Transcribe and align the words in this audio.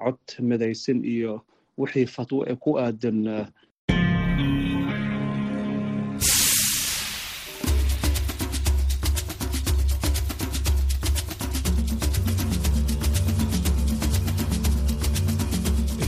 cod 0.00 0.18
midaysan 0.48 1.04
iyo 1.14 1.32
wixii 1.78 2.06
fatwo 2.14 2.38
ee 2.50 2.54
ku 2.62 2.70
aadan 2.78 3.46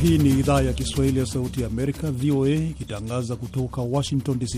Hii 0.03 0.19
ni 0.19 0.31
idhaa 0.31 0.61
ya 0.63 0.73
Kiswahili 0.73 1.19
ya 1.19 1.27
Sauti 1.27 1.61
ya 1.61 1.67
Amerika, 1.67 2.11
VOA, 2.11 2.49
ikitangaza 2.51 3.37
kutoka 3.37 3.81
Washington 3.83 4.39
DC. 4.39 4.57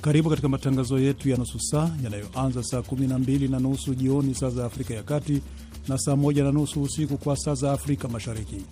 Karibu 0.00 0.30
katika 0.30 0.48
matangazo 0.48 0.98
yetu 0.98 1.28
ya 1.28 1.36
nusu 1.36 1.60
saa 1.60 1.90
yanayoanza 2.04 2.62
saa 2.62 2.78
12 2.78 3.50
na 3.50 3.58
nusu 3.58 3.94
jioni 3.94 4.34
saa 4.34 4.50
za 4.50 4.64
Afrika 4.64 4.94
ya 4.94 5.02
Kati 5.02 5.42
na 5.88 5.98
saa 5.98 6.16
moja 6.16 6.44
na 6.44 6.52
nusu 6.52 6.82
usiku 6.82 7.16
kwa 7.18 7.36
saa 7.36 7.54
za 7.54 7.72
Afrika 7.72 8.08
Mashariki. 8.08 8.64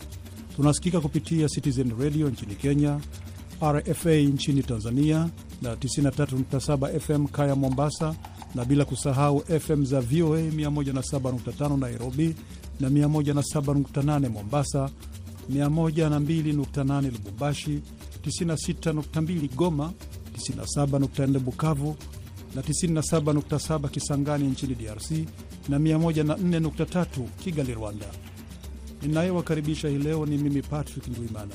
Tunasikika 0.56 1.00
kupitia 1.00 1.48
Citizen 1.48 1.92
Radio 2.00 2.28
nchini 2.30 2.54
Kenya, 2.54 3.00
RFA 3.62 4.10
nchini 4.14 4.62
Tanzania 4.62 5.28
na 5.62 5.74
93.7 5.74 7.00
FM 7.00 7.26
Kaya 7.26 7.54
Mombasa, 7.56 8.14
na 8.54 8.64
bila 8.64 8.84
kusahau 8.84 9.40
FM 9.60 9.84
za 9.84 10.00
VOA 10.00 10.40
107.5 10.40 11.78
Nairobi 11.78 12.34
na 12.80 12.88
107.8 12.88 14.28
Mombasa, 14.28 14.90
102.8 15.52 17.12
Lubumbashi, 17.12 17.80
96.2 18.26 19.54
Goma, 19.56 19.92
97.4 20.36 21.38
Bukavu 21.38 21.96
na 22.58 22.64
97.7 22.64 23.88
Kisangani 23.88 24.46
nchini 24.46 24.74
DRC 24.74 25.10
na 25.68 25.78
104.3 25.78 27.06
Kigali, 27.44 27.74
Rwanda. 27.74 28.06
Ninayewakaribisha 29.02 29.88
hii 29.88 29.98
leo 29.98 30.26
ni 30.26 30.38
mimi 30.38 30.62
Patrick 30.62 31.08
Ndwimana. 31.08 31.54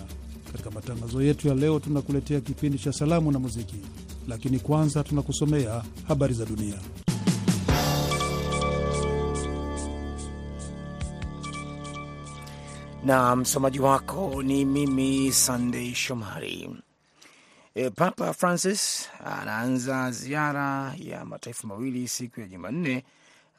Katika 0.52 0.72
matangazo 0.72 1.22
yetu 1.22 1.48
ya 1.48 1.56
leo, 1.56 1.80
tunakuletea 1.80 2.42
kipindi 2.42 2.80
cha 2.80 2.94
salamu 2.94 3.32
na 3.32 3.40
muziki, 3.40 3.76
lakini 4.28 4.60
kwanza 4.60 5.04
tunakusomea 5.04 5.84
habari 6.08 6.34
za 6.34 6.45
dunia. 6.45 6.76
na 13.06 13.36
msomaji 13.36 13.80
wako 13.80 14.44
ni 14.44 14.66
mimi 14.66 15.32
Sandei 15.32 15.95
Shomari. 15.95 16.70
E, 17.76 17.90
Papa 17.90 18.34
Francis 18.34 19.10
anaanza 19.26 20.12
ziara 20.12 20.94
ya 20.98 21.26
mataifa 21.26 21.68
mawili 21.68 22.08
siku 22.08 22.40
ya 22.42 22.48
Jumanne 22.48 23.04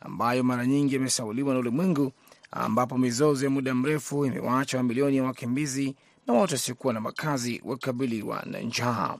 ambayo 0.00 0.42
mara 0.44 0.66
nyingi 0.66 0.94
yamesauliwa 0.94 1.54
na 1.54 1.60
ulimwengu, 1.60 2.12
ambapo 2.50 2.98
mizozo 2.98 3.44
ya 3.44 3.50
muda 3.50 3.74
mrefu 3.74 4.26
imewaacha 4.26 4.76
mamilioni 4.76 5.16
ya 5.16 5.24
wakimbizi 5.24 5.94
na 6.26 6.34
watu 6.34 6.54
wasiokuwa 6.54 6.92
na 6.94 7.00
makazi 7.00 7.62
wakabiliwa 7.64 8.42
na 8.46 8.60
njaa. 8.60 9.16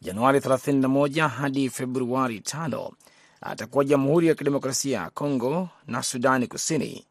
Januari 0.00 0.38
31 0.38 1.28
hadi 1.28 1.70
Februari 1.70 2.38
5 2.38 2.90
atakuwa 3.40 3.84
Jamhuri 3.84 4.26
ya 4.26 4.34
Kidemokrasia 4.34 4.98
ya 5.00 5.10
Kongo 5.10 5.68
na 5.86 6.02
Sudani 6.02 6.46
Kusini. 6.46 7.06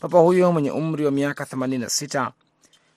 Papa 0.00 0.18
huyo 0.18 0.52
mwenye 0.52 0.70
umri 0.70 1.04
wa 1.04 1.10
miaka 1.10 1.44
86 1.44 2.30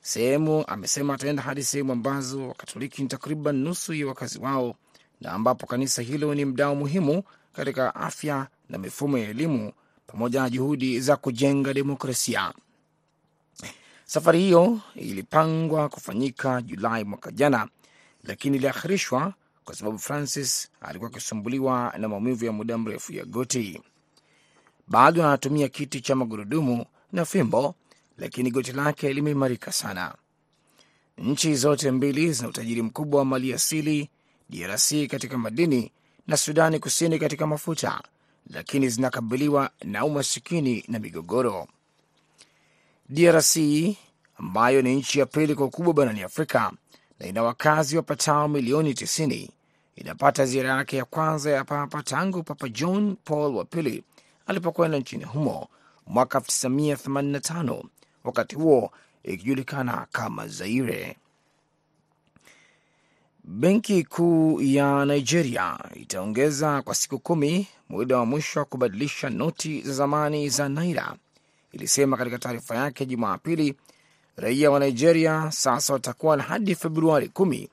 sehemu 0.02 0.64
amesema 0.68 1.14
ataenda 1.14 1.44
hadi 1.44 1.64
sehemu 1.64 1.92
ambazo 1.94 2.48
Wakatoliki 2.48 3.02
ni 3.02 3.08
takriban 3.08 3.56
nusu 3.56 3.94
ya 3.94 4.08
wakazi 4.08 4.40
wao 4.40 4.76
na 5.22 5.32
ambapo 5.32 5.68
kanisa 5.68 6.02
hilo 6.02 6.36
ni 6.36 6.46
mdao 6.46 6.76
muhimu 6.76 7.24
katika 7.54 7.96
afya 7.96 8.48
na 8.70 8.78
mifumo 8.78 9.18
ya 9.18 9.30
elimu 9.30 9.74
pamoja 10.08 10.42
na 10.42 10.50
juhudi 10.50 11.00
za 11.00 11.16
kujenga 11.18 11.74
demokrasia. 11.74 12.54
Safari 14.06 14.40
hiyo 14.40 14.80
ilipangwa 14.96 15.90
kufanyika 15.90 16.62
Julai 16.62 17.04
mwaka 17.04 17.32
jana, 17.32 17.68
lakini 18.24 18.58
iliahirishwa 18.58 19.34
kwa 19.66 19.76
sababu 19.76 19.98
Francis 20.00 20.70
alikuwa 20.82 21.12
akisumbuliwa 21.12 21.94
na 21.98 22.08
maumivu 22.08 22.46
ya 22.46 22.52
muda 22.52 22.78
mrefu 22.78 23.14
ya 23.14 23.26
goti. 23.26 23.82
Bado 24.88 25.24
anatumia 25.28 25.68
kiti 25.68 26.02
cha 26.02 26.16
magurudumu 26.16 26.86
na 27.12 27.26
fimbo, 27.26 27.76
lakini 28.20 28.52
goti 28.52 28.72
lake 28.72 29.14
limeimarika 29.14 29.72
sana. 29.72 30.16
Nchi 31.18 31.56
zote 31.56 31.92
mbili 31.92 32.34
zina 32.34 32.50
utajiri 32.50 32.82
mkubwa 32.82 33.20
wa 33.20 33.26
mali 33.26 33.54
asili, 33.54 34.10
DRC 34.50 35.08
katika 35.08 35.38
madini 35.38 35.92
na 36.28 36.38
Sudani 36.38 36.80
Kusini 36.80 37.20
katika 37.20 37.48
mafuta, 37.48 38.02
lakini 38.50 38.90
zinakabiliwa 38.90 39.70
na 39.84 40.06
umasikini 40.06 40.84
na 40.88 41.00
migogoro. 41.00 41.68
DRC 43.10 43.58
ambayo 44.38 44.82
ni 44.82 44.96
nchi 44.96 45.20
ya 45.20 45.26
pili 45.26 45.56
kwa 45.56 45.66
ukubwa 45.66 45.94
barani 45.94 46.22
Afrika 46.24 46.72
na 47.20 47.26
ina 47.28 47.44
wakazi 47.44 47.98
wapatao 47.98 48.48
milioni 48.48 48.92
90 48.94 49.50
inapata 49.96 50.46
ziara 50.46 50.70
yake 50.70 50.98
ya 50.98 51.06
kwanza 51.06 51.52
ya 51.52 51.64
papa 51.64 52.04
tangu 52.04 52.44
Papa 52.44 52.70
John 52.70 53.16
Paul 53.24 53.56
wa 53.56 53.66
pili 53.66 54.04
alipokwenda 54.48 54.98
nchini 54.98 55.24
humo 55.24 55.68
mwaka 56.08 56.40
1985 56.40 57.84
wakati 58.24 58.56
huo 58.56 58.92
ikijulikana 59.24 60.08
kama 60.12 60.48
Zaire. 60.48 61.18
Benki 63.44 64.04
Kuu 64.04 64.62
ya 64.62 65.06
Nigeria 65.06 65.80
itaongeza 65.96 66.82
kwa 66.82 66.96
siku 66.96 67.20
kumi 67.20 67.68
muda 67.90 68.18
wa 68.18 68.26
mwisho 68.26 68.60
wa 68.60 68.66
kubadilisha 68.66 69.30
noti 69.30 69.82
za 69.82 69.94
zamani 69.94 70.50
za 70.50 70.70
naira, 70.70 71.16
ilisema 71.72 72.18
katika 72.18 72.38
taarifa 72.40 72.76
yake 72.76 73.06
Jumapili. 73.06 73.76
Raia 74.36 74.72
wa 74.72 74.80
Nigeria 74.80 75.52
sasa 75.52 75.94
watakuwa 75.94 76.38
na 76.38 76.44
hadi 76.44 76.76
Februari 76.76 77.30
kumi 77.30 77.70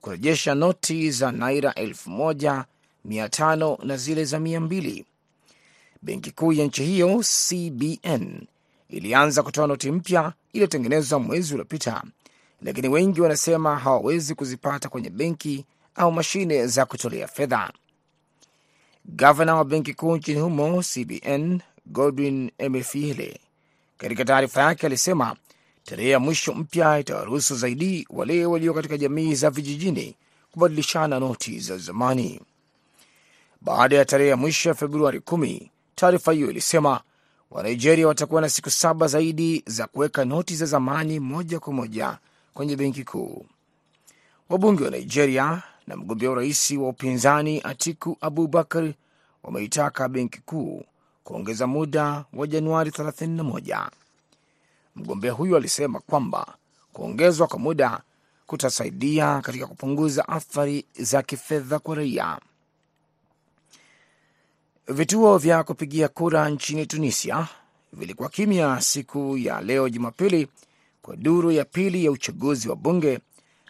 kurejesha 0.00 0.54
noti 0.54 1.10
za 1.10 1.32
naira 1.32 1.74
elfu 1.74 2.10
moja 2.10 2.64
mia 3.04 3.28
tano 3.28 3.78
na 3.82 3.96
zile 3.96 4.24
za 4.24 4.40
mia 4.40 4.60
mbili. 4.60 5.04
Benki 6.02 6.30
kuu 6.30 6.52
ya 6.52 6.64
nchi 6.66 6.84
hiyo 6.84 7.22
CBN 7.48 8.46
ilianza 8.88 9.42
kutoa 9.42 9.66
noti 9.66 9.90
mpya 9.90 10.32
iliyotengenezwa 10.52 11.18
mwezi 11.18 11.54
uliopita, 11.54 12.02
lakini 12.62 12.88
wengi 12.88 13.20
wanasema 13.20 13.76
hawawezi 13.78 14.34
kuzipata 14.34 14.88
kwenye 14.88 15.10
benki 15.10 15.64
au 15.94 16.12
mashine 16.12 16.66
za 16.66 16.86
kutolea 16.86 17.28
fedha. 17.28 17.72
Gavana 19.04 19.54
wa 19.54 19.64
benki 19.64 19.94
kuu 19.94 20.16
nchini 20.16 20.40
humo 20.40 20.82
CBN 20.82 21.60
Godwin 21.86 22.50
Emefiele 22.58 23.40
katika 23.98 24.24
taarifa 24.24 24.62
yake 24.62 24.86
alisema 24.86 25.36
tarehe 25.84 26.10
ya 26.10 26.18
mwisho 26.20 26.54
mpya 26.54 26.98
itawaruhusu 26.98 27.56
zaidi 27.56 28.06
wale 28.10 28.46
walio 28.46 28.74
katika 28.74 28.98
jamii 28.98 29.34
za 29.34 29.50
vijijini 29.50 30.16
kubadilishana 30.52 31.20
noti 31.20 31.60
za 31.60 31.78
zamani. 31.78 32.40
Baada 33.60 33.96
ya 33.96 34.04
tarehe 34.04 34.30
ya 34.30 34.36
mwisho 34.36 34.68
ya 34.68 34.74
Februari 34.74 35.20
kumi, 35.20 35.70
taarifa 35.94 36.32
hiyo 36.32 36.50
ilisema 36.50 37.00
Wanigeria 37.56 38.08
watakuwa 38.08 38.40
na 38.40 38.48
siku 38.48 38.70
saba 38.70 39.06
zaidi 39.06 39.62
za 39.66 39.86
kuweka 39.86 40.24
noti 40.24 40.56
za 40.56 40.66
zamani 40.66 41.20
moja 41.20 41.60
kwa 41.60 41.72
moja 41.72 42.18
kwenye 42.54 42.76
benki 42.76 43.04
kuu. 43.04 43.46
Wabunge 44.48 44.84
wa 44.84 44.90
Nigeria 44.90 45.62
na 45.86 45.96
mgombea 45.96 46.30
urais 46.30 46.70
wa 46.70 46.88
upinzani 46.88 47.60
Atiku 47.64 48.16
Abubakar 48.20 48.92
wameitaka 49.42 50.08
benki 50.08 50.40
kuu 50.40 50.84
kuongeza 51.24 51.66
muda 51.66 52.24
wa 52.32 52.46
Januari 52.46 52.90
31. 52.90 53.88
Mgombea 54.96 55.32
huyu 55.32 55.56
alisema 55.56 56.00
kwamba 56.00 56.54
kuongezwa 56.92 57.46
kwa 57.46 57.58
muda 57.58 58.00
kutasaidia 58.46 59.40
katika 59.40 59.66
kupunguza 59.66 60.28
athari 60.28 60.84
za 60.98 61.22
kifedha 61.22 61.78
kwa 61.78 61.94
raia. 61.94 62.38
Vituo 64.88 65.38
vya 65.38 65.64
kupigia 65.64 66.08
kura 66.08 66.48
nchini 66.50 66.86
Tunisia 66.86 67.48
vilikuwa 67.92 68.28
kimya 68.28 68.80
siku 68.80 69.38
ya 69.38 69.60
leo 69.60 69.88
Jumapili 69.88 70.48
kwa 71.02 71.16
duru 71.16 71.50
ya 71.52 71.64
pili 71.64 72.04
ya 72.04 72.10
uchaguzi 72.10 72.68
wa 72.68 72.76
bunge 72.76 73.18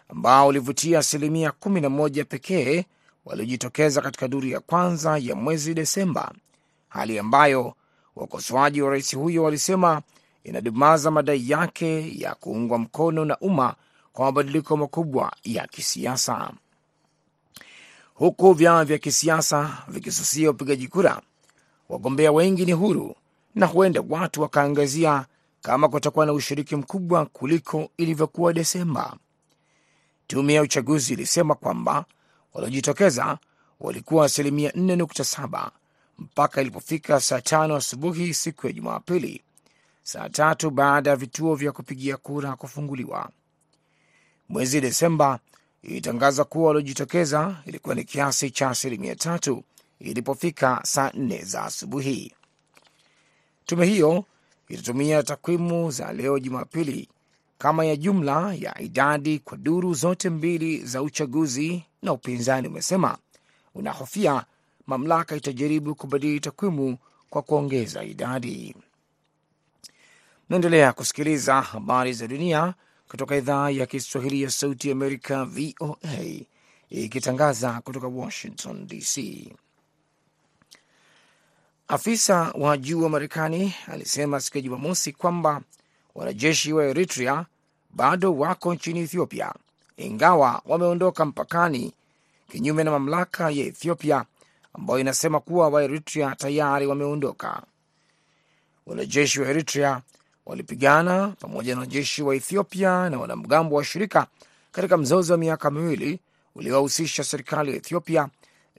ambao 0.09 0.47
ulivutia 0.47 0.99
asilimia 0.99 1.49
11 1.61 2.23
pekee 2.25 2.85
waliojitokeza 3.25 4.01
katika 4.01 4.27
duru 4.27 4.47
ya 4.47 4.59
kwanza 4.59 5.17
ya 5.17 5.35
mwezi 5.35 5.73
Desemba, 5.73 6.31
hali 6.89 7.19
ambayo 7.19 7.73
wakosoaji 8.15 8.81
wa 8.81 8.89
rais 8.89 9.15
huyo 9.15 9.43
walisema 9.43 10.01
inadumaza 10.43 11.11
madai 11.11 11.49
yake 11.49 12.19
ya 12.19 12.35
kuungwa 12.35 12.77
mkono 12.77 13.25
na 13.25 13.37
umma 13.37 13.75
kwa 14.13 14.25
mabadiliko 14.25 14.77
makubwa 14.77 15.33
ya 15.43 15.67
kisiasa. 15.67 16.51
Huku 18.17 18.53
vyama 18.53 18.85
vya 18.85 18.97
kisiasa 18.97 19.83
vikisusia 19.87 20.49
upigaji 20.51 20.87
kura, 20.87 21.21
wagombea 21.89 22.31
wengi 22.31 22.65
ni 22.65 22.71
huru 22.71 23.15
na 23.55 23.65
huenda 23.65 24.03
watu 24.09 24.41
wakaangazia 24.41 25.25
kama 25.61 25.89
kutakuwa 25.89 26.25
na 26.25 26.33
ushiriki 26.33 26.75
mkubwa 26.75 27.25
kuliko 27.25 27.89
ilivyokuwa 27.97 28.53
Desemba. 28.53 29.17
Tume 30.27 30.53
ya 30.53 30.61
uchaguzi 30.61 31.13
ilisema 31.13 31.55
kwamba 31.55 32.05
waliojitokeza 32.53 33.37
walikuwa 33.79 34.25
asilimia 34.25 34.69
4.7 34.71 35.69
mpaka 36.19 36.61
ilipofika 36.61 37.19
saa 37.19 37.41
tano 37.41 37.75
asubuhi 37.75 38.33
siku 38.33 38.67
ya 38.67 38.73
Jumapili, 38.73 39.41
saa 40.03 40.29
tatu 40.29 40.69
baada 40.71 41.09
ya 41.09 41.15
vituo 41.15 41.55
vya 41.55 41.71
kupigia 41.71 42.17
kura 42.17 42.55
kufunguliwa. 42.55 43.29
Mwezi 44.49 44.81
Desemba 44.81 45.39
ilitangaza 45.83 46.43
kuwa 46.43 46.67
waliojitokeza 46.67 47.55
ilikuwa 47.65 47.95
ni 47.95 48.03
kiasi 48.03 48.51
cha 48.51 48.69
asilimia 48.69 49.15
tatu 49.15 49.63
ilipofika 49.99 50.81
saa 50.83 51.11
nne 51.13 51.43
za 51.43 51.63
asubuhi. 51.63 52.33
Tume 53.65 53.85
hiyo 53.85 54.25
itatumia 54.69 55.23
takwimu 55.23 55.91
za 55.91 56.13
leo 56.13 56.39
Jumapili 56.39 57.09
kama 57.57 57.85
ya 57.85 57.95
jumla 57.95 58.53
ya 58.53 58.81
idadi 58.81 59.39
kwa 59.39 59.57
duru 59.57 59.93
zote 59.93 60.29
mbili 60.29 60.85
za 60.85 61.01
uchaguzi, 61.01 61.83
na 62.01 62.13
upinzani 62.13 62.67
umesema 62.67 63.17
unahofia 63.75 64.45
mamlaka 64.87 65.35
itajaribu 65.35 65.95
kubadili 65.95 66.39
takwimu 66.39 66.97
kwa 67.29 67.41
kuongeza 67.41 68.03
idadi. 68.03 68.75
Naendelea 70.49 70.93
kusikiliza 70.93 71.61
habari 71.61 72.13
za 72.13 72.27
dunia 72.27 72.73
kutoka 73.07 73.35
idhaa 73.35 73.69
ya 73.69 73.85
Kiswahili 73.85 74.41
ya 74.41 74.49
Sauti 74.49 74.91
Amerika, 74.91 75.45
VOA, 75.45 76.41
ikitangaza 76.89 77.81
kutoka 77.81 78.07
Washington 78.07 78.87
DC. 78.87 79.47
Afisa 81.87 82.51
wa 82.55 82.77
juu 82.77 83.03
wa 83.03 83.09
Marekani 83.09 83.73
alisema 83.87 84.39
siku 84.39 84.57
ya 84.57 84.61
Jumamosi 84.61 85.11
kwamba 85.11 85.61
wanajeshi 86.15 86.73
wa 86.73 86.85
Eritrea 86.85 87.45
bado 87.89 88.35
wako 88.37 88.73
nchini 88.73 88.99
Ethiopia, 88.99 89.53
ingawa 89.97 90.61
wameondoka 90.65 91.25
mpakani, 91.25 91.93
kinyume 92.51 92.83
na 92.83 92.91
mamlaka 92.91 93.49
ya 93.49 93.65
Ethiopia 93.65 94.25
ambayo 94.73 94.99
inasema 94.99 95.39
kuwa 95.39 95.69
Waeritrea 95.69 96.35
tayari 96.35 96.87
wameondoka. 96.87 97.63
Wanajeshi 98.85 99.41
wa 99.41 99.47
Eritrea 99.49 100.01
walipigana 100.47 101.27
pamoja 101.39 101.73
na 101.75 101.79
wanajeshi 101.79 102.23
wa 102.23 102.35
Ethiopia 102.35 103.09
na 103.09 103.19
wanamgambo 103.19 103.75
wa 103.75 103.83
shirika 103.83 104.27
katika 104.71 104.97
mzozo 104.97 105.33
wa 105.33 105.39
miaka 105.39 105.71
miwili 105.71 106.19
uliowahusisha 106.55 107.23
serikali 107.23 107.71
ya 107.71 107.77
Ethiopia 107.77 108.29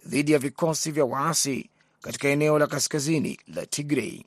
dhidi 0.07 0.33
ya 0.33 0.39
vikosi 0.39 0.91
vya 0.91 1.05
waasi 1.05 1.71
katika 2.03 2.29
eneo 2.29 2.59
la 2.59 2.67
kaskazini 2.67 3.39
la 3.47 3.67
Tigrei. 3.67 4.27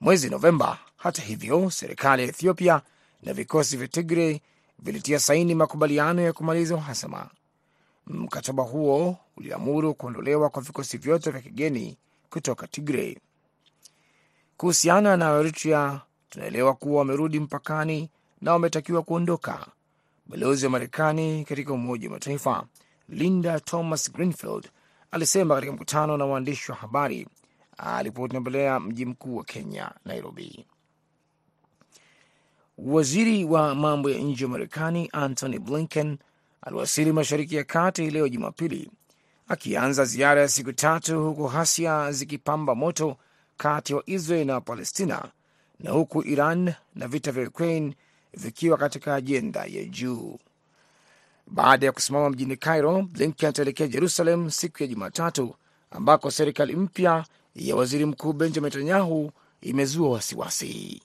Mwezi 0.00 0.30
Novemba, 0.30 0.78
hata 0.96 1.22
hivyo, 1.22 1.70
serikali 1.70 2.22
ya 2.22 2.28
Ethiopia 2.28 2.80
na 3.22 3.32
vikosi 3.32 3.76
vya 3.76 3.88
Tigrei 3.88 4.40
vilitia 4.78 5.20
saini 5.20 5.54
makubaliano 5.54 6.22
ya 6.22 6.32
kumaliza 6.32 6.74
uhasama. 6.74 7.30
Mkataba 8.06 8.62
huo 8.62 9.16
uliamuru 9.36 9.94
kuondolewa 9.94 10.50
kwa 10.50 10.62
vikosi 10.62 10.98
vyote 10.98 11.30
vya 11.30 11.40
kigeni 11.40 11.96
kutoka 12.30 12.66
Tigrei. 12.66 13.18
Kuhusiana 14.56 15.16
na 15.16 15.38
Eritrea, 15.40 16.00
tunaelewa 16.30 16.74
kuwa 16.74 16.98
wamerudi 16.98 17.40
mpakani 17.40 18.10
na 18.40 18.52
wametakiwa 18.52 19.02
kuondoka. 19.02 19.66
Balozi 20.26 20.64
wa 20.66 20.70
Marekani 20.70 21.44
katika 21.44 21.72
Umoja 21.72 22.08
wa 22.08 22.14
Mataifa 22.14 22.66
Linda 23.08 23.60
Thomas 23.60 24.12
Greenfield 24.12 24.70
alisema 25.10 25.54
katika 25.54 25.72
mkutano 25.72 26.16
na 26.16 26.26
waandishi 26.26 26.70
wa 26.72 26.76
habari 26.78 27.28
alipotembelea 27.78 28.80
mji 28.80 29.06
mkuu 29.06 29.36
wa 29.36 29.44
Kenya, 29.44 29.90
Nairobi. 30.04 30.66
Waziri 32.78 33.44
wa 33.44 33.74
mambo 33.74 34.10
ya 34.10 34.18
nje 34.18 34.44
wa 34.44 34.50
Marekani 34.50 35.08
Antony 35.12 35.58
Blinken 35.58 36.18
aliwasili 36.62 37.12
Mashariki 37.12 37.56
ya 37.56 37.64
Kati 37.64 38.10
leo 38.10 38.28
Jumapili, 38.28 38.90
akianza 39.48 40.04
ziara 40.04 40.40
ya 40.40 40.48
siku 40.48 40.72
tatu, 40.72 41.24
huku 41.24 41.48
ghasia 41.48 42.12
zikipamba 42.12 42.74
moto 42.74 43.16
kati 43.56 43.92
ya 43.92 43.98
Waisrael 43.98 44.46
na 44.46 44.54
Wapalestina 44.54 45.28
na 45.80 45.90
huku 45.90 46.22
Iran 46.22 46.72
na 46.94 47.08
vita 47.08 47.32
vya 47.32 47.48
Ukraine 47.48 47.94
vikiwa 48.34 48.78
katika 48.78 49.14
ajenda 49.14 49.64
ya 49.64 49.84
juu. 49.84 50.38
Baada 51.46 51.86
ya 51.86 51.92
kusimama 51.92 52.30
mjini 52.30 52.56
Cairo, 52.56 53.02
Blinken 53.02 53.48
ataelekea 53.48 53.86
Jerusalem 53.86 54.50
siku 54.50 54.82
ya 54.82 54.86
Jumatatu, 54.86 55.54
ambako 55.90 56.30
serikali 56.30 56.76
mpya 56.76 57.24
ya 57.54 57.76
waziri 57.76 58.04
mkuu 58.06 58.32
Benjamin 58.32 58.64
Netanyahu 58.72 59.30
imezua 59.60 60.10
wasiwasi. 60.10 61.02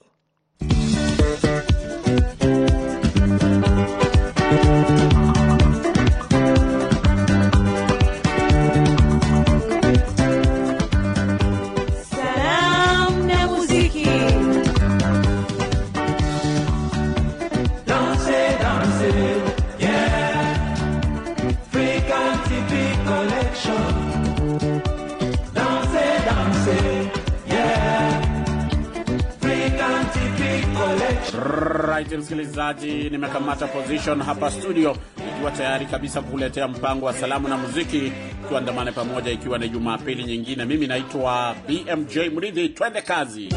Right, 31.34 32.12
msikilizaji, 32.12 33.10
nimekamata 33.10 33.66
position 33.66 34.22
hapa 34.22 34.50
studio 34.50 34.96
ikiwa 35.34 35.50
tayari 35.50 35.86
kabisa 35.86 36.22
kukuletea 36.22 36.68
mpango 36.68 37.06
wa 37.06 37.12
salamu 37.14 37.48
na 37.48 37.56
muziki, 37.56 38.12
tuandamane 38.48 38.92
pamoja, 38.92 39.30
ikiwa 39.30 39.58
ni 39.58 39.68
Jumapili 39.68 40.24
nyingine. 40.24 40.64
Mimi 40.64 40.86
naitwa 40.86 41.54
BMJ 41.68 42.16
Mridhi, 42.34 42.68
twende 42.68 43.00
kazi. 43.02 43.48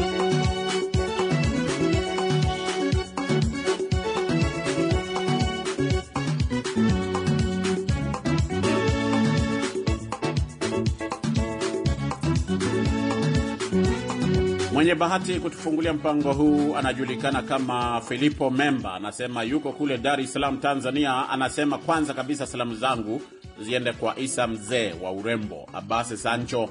Mwenye 14.86 14.98
bahati 15.00 15.40
kutufungulia 15.40 15.92
mpango 15.92 16.32
huu 16.32 16.76
anajulikana 16.76 17.42
kama 17.42 18.00
Filipo 18.00 18.50
Memba, 18.50 18.94
anasema 18.94 19.42
yuko 19.42 19.72
kule 19.72 19.98
Dar 19.98 20.20
es 20.20 20.32
Salaam, 20.32 20.58
Tanzania. 20.58 21.28
Anasema 21.28 21.78
kwanza 21.78 22.14
kabisa 22.14 22.46
salamu 22.46 22.74
zangu 22.74 23.22
ziende 23.60 23.92
kwa 23.92 24.18
Isa 24.18 24.46
mzee 24.46 24.92
wa 25.02 25.12
urembo, 25.12 25.68
Abasi 25.72 26.16
Sancho 26.16 26.68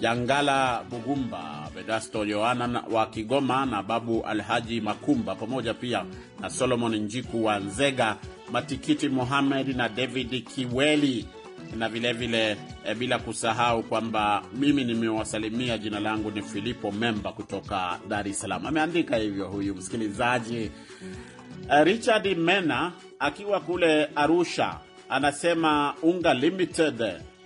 Jangala, 0.00 0.84
Bugumba, 0.90 1.68
Vedasto 1.74 2.24
Yohana 2.24 2.82
wa 2.90 3.06
Kigoma 3.06 3.66
na 3.66 3.82
Babu 3.82 4.22
Alhaji 4.24 4.80
Makumba, 4.80 5.34
pamoja 5.34 5.74
pia 5.74 6.04
na 6.40 6.50
Solomon 6.50 6.96
Njiku 6.96 7.44
wa 7.44 7.58
Nzega, 7.58 8.16
Matikiti 8.52 9.08
Mohamed 9.08 9.76
na 9.76 9.88
David 9.88 10.44
Kiweli 10.48 11.26
na 11.78 11.88
vilevile 11.88 12.54
vile, 12.54 12.56
e, 12.84 12.94
bila 12.94 13.18
kusahau 13.18 13.82
kwamba 13.82 14.42
mimi 14.54 14.84
nimewasalimia. 14.84 15.78
Jina 15.78 16.00
langu 16.00 16.30
ni 16.30 16.42
Filipo 16.42 16.92
Memba 16.92 17.32
kutoka 17.32 17.98
Dar 18.08 18.28
es 18.28 18.40
Salaam. 18.40 18.66
Ameandika 18.66 19.16
hivyo 19.16 19.48
huyu 19.48 19.74
msikilizaji. 19.74 20.70
E, 21.70 21.84
Richard 21.84 22.36
Mena 22.38 22.92
akiwa 23.18 23.60
kule 23.60 24.04
Arusha 24.16 24.78
anasema 25.08 25.94
unga 26.02 26.34
limited 26.34 27.00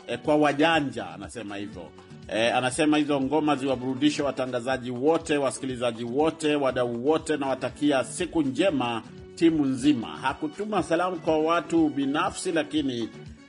e, 0.06 0.16
kwa 0.16 0.36
wajanja, 0.36 1.10
anasema 1.10 1.56
hivyo 1.56 1.90
e, 2.28 2.50
anasema 2.50 2.96
hizo 2.96 3.20
ngoma 3.20 3.56
ziwaburudishe 3.56 4.22
watangazaji 4.22 4.90
wote, 4.90 5.36
wasikilizaji 5.36 6.04
wote, 6.04 6.56
wadau 6.56 7.06
wote, 7.08 7.36
na 7.36 7.46
watakia 7.46 8.04
siku 8.04 8.42
njema 8.42 9.02
timu 9.34 9.66
nzima. 9.66 10.06
Hakutuma 10.08 10.82
salamu 10.82 11.16
kwa 11.16 11.38
watu 11.38 11.88
binafsi, 11.88 12.52
lakini 12.52 13.08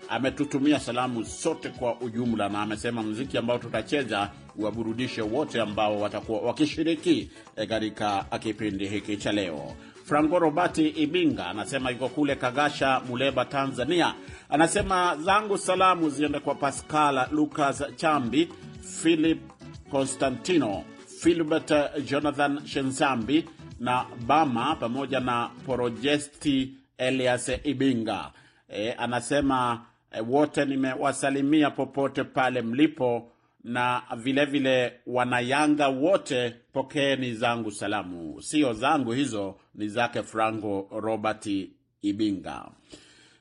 ametutumia 0.10 0.80
salamu 0.80 1.26
sote 1.26 1.70
kwa 1.70 2.02
ujumla, 2.02 2.50
na 2.50 2.62
amesema 2.62 3.04
mziki 3.04 3.38
ambao 3.38 3.58
tutacheza 3.58 4.32
waburudishe 4.56 5.22
wote 5.22 5.62
ambao 5.62 6.00
watakuwa 6.00 6.40
wakishiriki 6.42 7.32
katika 7.70 8.24
kipindi 8.40 8.88
hiki 8.88 9.18
cha 9.18 9.32
leo. 9.32 9.76
Franco 10.06 10.40
Robati 10.40 10.88
Ibinga 10.88 11.48
anasema 11.48 11.90
yuko 11.90 12.10
kule 12.10 12.36
Kagasha, 12.36 13.02
Muleba, 13.10 13.46
Tanzania. 13.46 14.14
Anasema 14.50 15.18
zangu 15.22 15.58
salamu 15.58 16.10
ziende 16.10 16.40
kwa 16.40 16.56
Pascal 16.56 17.28
Lucas 17.32 17.84
Chambi, 17.96 18.50
Philip 19.02 19.40
Constantino, 19.92 20.84
Filbert 21.22 21.72
Jonathan 22.06 22.66
Shensambi 22.68 23.46
na 23.80 24.06
Bama 24.28 24.76
pamoja 24.76 25.20
na 25.20 25.50
Porojesti 25.66 26.74
Elias 26.98 27.52
Ibinga. 27.64 28.32
E, 28.70 28.92
anasema 28.92 29.86
wote 30.28 30.66
nimewasalimia 30.66 31.72
popote 31.72 32.24
pale 32.24 32.62
mlipo, 32.62 33.32
na 33.64 34.04
vilevile 34.18 34.94
wanayanga 35.08 35.88
wote 35.88 36.56
pokeeni 36.74 37.34
zangu 37.34 37.72
salamu. 37.72 38.42
Sio 38.42 38.74
zangu 38.74 39.12
hizo, 39.12 39.56
ni 39.76 39.88
zake 39.88 40.24
Franco 40.24 40.88
Robert 40.92 41.50
Ibinga. 42.02 42.72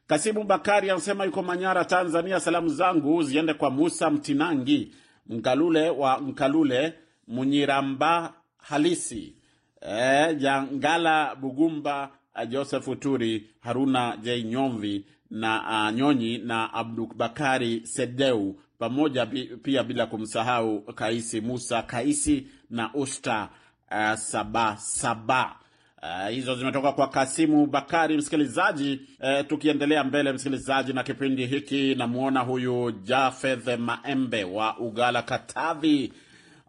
Kasimu 0.06 0.44
Bakari 0.44 0.90
anasema 0.90 1.24
yuko 1.24 1.42
Manyara, 1.42 1.84
Tanzania. 1.84 2.40
Salamu 2.40 2.68
zangu 2.68 3.22
ziende 3.22 3.54
kwa 3.54 3.70
Musa 3.70 4.10
Mtinangi 4.10 4.92
Mkalule 5.26 5.90
wa 5.90 6.20
Mkalule, 6.20 6.92
Munyiramba 7.28 8.34
halisi 8.58 9.34
e, 9.80 10.34
Jangala 10.34 11.34
Bugumba, 11.34 12.10
Joseph 12.48 12.98
Turi, 13.00 13.50
Haruna 13.60 14.16
J 14.22 14.42
Nyomvi 14.42 15.04
na 15.30 15.62
uh, 15.90 15.94
Nyonyi 15.96 16.38
na 16.38 16.74
Abdubakari 16.74 17.86
Sedeu 17.86 18.56
pamoja 18.78 19.26
pia 19.62 19.82
bila 19.82 20.06
kumsahau 20.06 20.80
Kaisi 20.80 21.40
Musa 21.40 21.82
Kaisi 21.82 22.46
na 22.70 22.94
Usta 22.94 23.48
uh, 23.90 24.14
Saba 24.14 24.76
Saba. 24.76 25.56
Uh, 26.02 26.28
hizo 26.30 26.54
zimetoka 26.54 26.92
kwa 26.92 27.08
Kasimu 27.08 27.66
Bakari. 27.66 28.16
Msikilizaji, 28.16 29.00
uh, 29.20 29.46
tukiendelea 29.46 30.04
mbele 30.04 30.32
msikilizaji, 30.32 30.92
na 30.92 31.02
kipindi 31.02 31.46
hiki, 31.46 31.94
namwona 31.94 32.40
huyu 32.40 32.90
Jafeth 32.90 33.78
Maembe 33.78 34.44
wa 34.44 34.78
Ugala, 34.78 35.22
Katavi, 35.22 36.12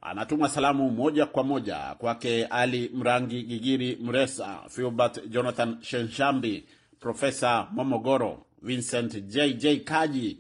anatuma 0.02 0.50
salamu 0.50 0.90
moja 0.92 1.26
kwa 1.26 1.44
moja 1.44 1.78
kwake 1.98 2.46
Ali 2.46 2.92
Mrangi, 2.94 3.44
Gigiri 3.44 3.98
Mresa, 4.02 4.60
Filbert 4.70 5.30
Jonathan 5.30 5.78
Shenshambi, 5.82 6.64
Profesa 7.00 7.68
Momogoro, 7.72 8.46
Vincent 8.62 9.14
JJ 9.28 9.84
Kaji, 9.84 10.40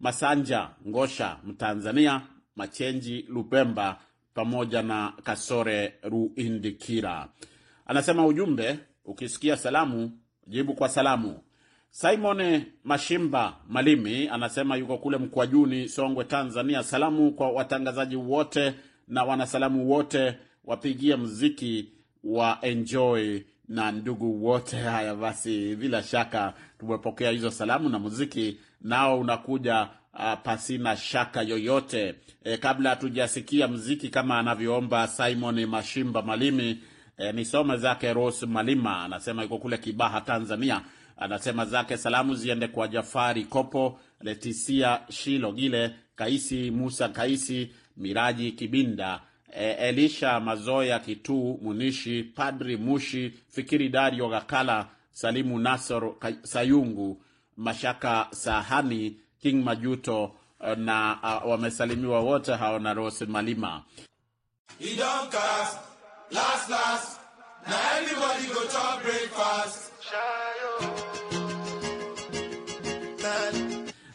Masanja 0.00 0.70
Ngosha, 0.88 1.36
Mtanzania, 1.44 2.22
Machenji 2.56 3.24
Lupemba 3.28 4.00
pamoja 4.34 4.82
na 4.82 5.12
Kasore 5.22 5.94
Ruindikira. 6.02 7.28
Anasema 7.86 8.26
ujumbe, 8.26 8.78
ukisikia 9.04 9.56
salamu 9.56 10.10
jibu 10.46 10.74
kwa 10.74 10.88
salamu. 10.88 11.38
Simon 11.90 12.62
Mashimba 12.84 13.56
Malimi 13.68 14.28
anasema 14.28 14.76
yuko 14.76 14.98
kule 14.98 15.16
Mkwajuni, 15.18 15.88
Songwe, 15.88 16.24
Tanzania. 16.24 16.82
Salamu 16.82 17.32
kwa 17.32 17.50
watangazaji 17.50 18.16
wote 18.16 18.74
na 19.08 19.24
wanasalamu 19.24 19.90
wote, 19.90 20.34
wapigie 20.64 21.16
mziki 21.16 21.92
wa 22.24 22.58
enjoy 22.62 23.40
na 23.68 23.92
ndugu 23.92 24.44
wote. 24.46 24.76
Haya 24.76 25.14
basi, 25.14 25.76
bila 25.76 26.02
shaka 26.02 26.54
tumepokea 26.78 27.30
hizo 27.30 27.50
salamu 27.50 27.88
na 27.88 27.98
muziki 27.98 28.58
nao 28.80 29.20
unakuja 29.20 29.88
uh, 30.14 30.34
pasina 30.42 30.96
shaka 30.96 31.42
yoyote. 31.42 32.14
E, 32.44 32.56
kabla 32.56 32.90
hatujasikia 32.90 33.68
mziki 33.68 34.08
kama 34.08 34.38
anavyoomba 34.38 35.08
Simon 35.08 35.66
Mashimba 35.66 36.22
Malimi, 36.22 36.78
e, 37.18 37.32
nisome 37.32 37.76
zake 37.76 38.12
Rose 38.12 38.46
Malima, 38.46 39.04
anasema 39.04 39.42
yuko 39.42 39.58
kule 39.58 39.78
Kibaha, 39.78 40.20
Tanzania. 40.20 40.80
Anasema 41.16 41.64
zake 41.64 41.96
salamu 41.96 42.34
ziende 42.34 42.68
kwa 42.68 42.88
Jafari 42.88 43.44
Kopo, 43.44 44.00
Letisia 44.20 45.00
Shilogile, 45.10 45.90
Kaisi 46.16 46.70
Musa 46.70 47.08
Kaisi, 47.08 47.70
Miraji 47.96 48.52
Kibinda, 48.52 49.20
e, 49.52 49.64
Elisha 49.88 50.40
Mazoya 50.40 50.98
Kituu, 50.98 51.58
Munishi 51.62 52.22
Padri 52.34 52.76
Mushi, 52.76 53.32
Fikiri 53.50 53.88
Dario 53.88 54.28
Gakala, 54.28 54.86
Salimu 55.12 55.58
Nasor 55.58 56.14
Sayungu, 56.42 57.16
Mashaka 57.58 58.28
Sahani, 58.32 59.16
King 59.42 59.62
Majuto 59.64 60.32
na 60.76 61.18
uh, 61.22 61.50
wamesalimiwa 61.50 62.20
wote 62.20 62.54
hao 62.54 62.78
na 62.78 62.94
Rose 62.94 63.26
Malima. 63.26 63.82
Last, 66.30 66.68
last, 66.68 67.20
now 67.66 67.98
everybody 67.98 68.48
go 68.48 68.62
to 68.68 69.00
breakfast. 69.02 69.92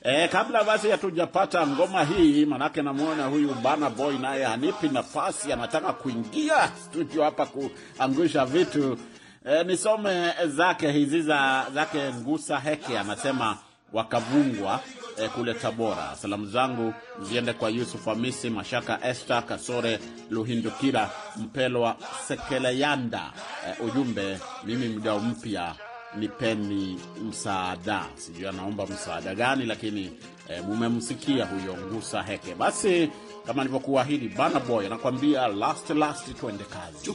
E, 0.03 0.27
kabla 0.27 0.63
basi 0.63 0.89
hatujapata 0.89 1.67
ngoma 1.67 2.03
hii, 2.03 2.45
manake 2.45 2.81
namwona 2.81 3.25
huyu 3.25 3.53
Bana 3.63 3.89
Boy 3.89 4.17
naye 4.17 4.43
hanipi 4.45 4.89
nafasi, 4.89 5.53
anataka 5.53 5.93
kuingia 5.93 6.67
studio 6.85 7.23
hapa 7.23 7.45
kuangusha 7.45 8.45
vitu. 8.45 8.97
E, 9.45 9.63
nisome 9.63 10.33
zake 10.47 10.91
hizi 10.91 11.21
za 11.21 11.65
zake 11.73 11.97
Ngusa 12.13 12.59
Heke, 12.59 12.99
anasema 12.99 13.57
wakavungwa 13.93 14.79
e, 15.17 15.27
kule 15.27 15.53
Tabora. 15.53 16.15
Salamu 16.21 16.45
zangu 16.45 16.93
ziende 17.21 17.53
kwa 17.53 17.69
Yusuf 17.69 18.05
Hamisi, 18.05 18.49
Mashaka 18.49 18.99
Esther, 19.07 19.45
Kasore 19.45 19.99
Luhindukira, 20.29 21.09
Mpelwa 21.37 21.95
Sekeleyanda. 22.27 23.31
E, 23.67 23.83
ujumbe 23.83 24.39
mimi 24.63 24.87
mdau 24.87 25.19
mpya 25.19 25.75
nipeni 26.19 26.99
msaada. 27.29 28.05
Sijui 28.15 28.47
anaomba 28.47 28.85
msaada 28.87 29.35
gani, 29.35 29.65
lakini 29.65 30.11
e, 30.49 30.61
mumemsikia 30.61 31.45
huyo 31.45 31.77
Ngusa 31.77 32.23
Heke. 32.23 32.55
Basi 32.55 33.09
kama 33.47 33.63
nilivyokuahidi, 33.63 34.29
Bana 34.29 34.59
Boy 34.59 34.85
anakuambia 34.85 35.47
last 35.47 35.89
last, 35.89 36.39
twende 36.39 36.63
kazi. 36.63 37.11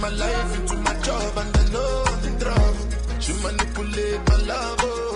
My 0.00 0.10
life 0.10 0.60
into 0.60 0.76
my 0.76 0.92
job 1.00 1.38
and 1.38 1.56
I 1.56 1.64
know 1.70 2.03
manipulate 3.44 4.20
my 4.28 4.36
love, 4.46 4.78
oh. 4.80 5.13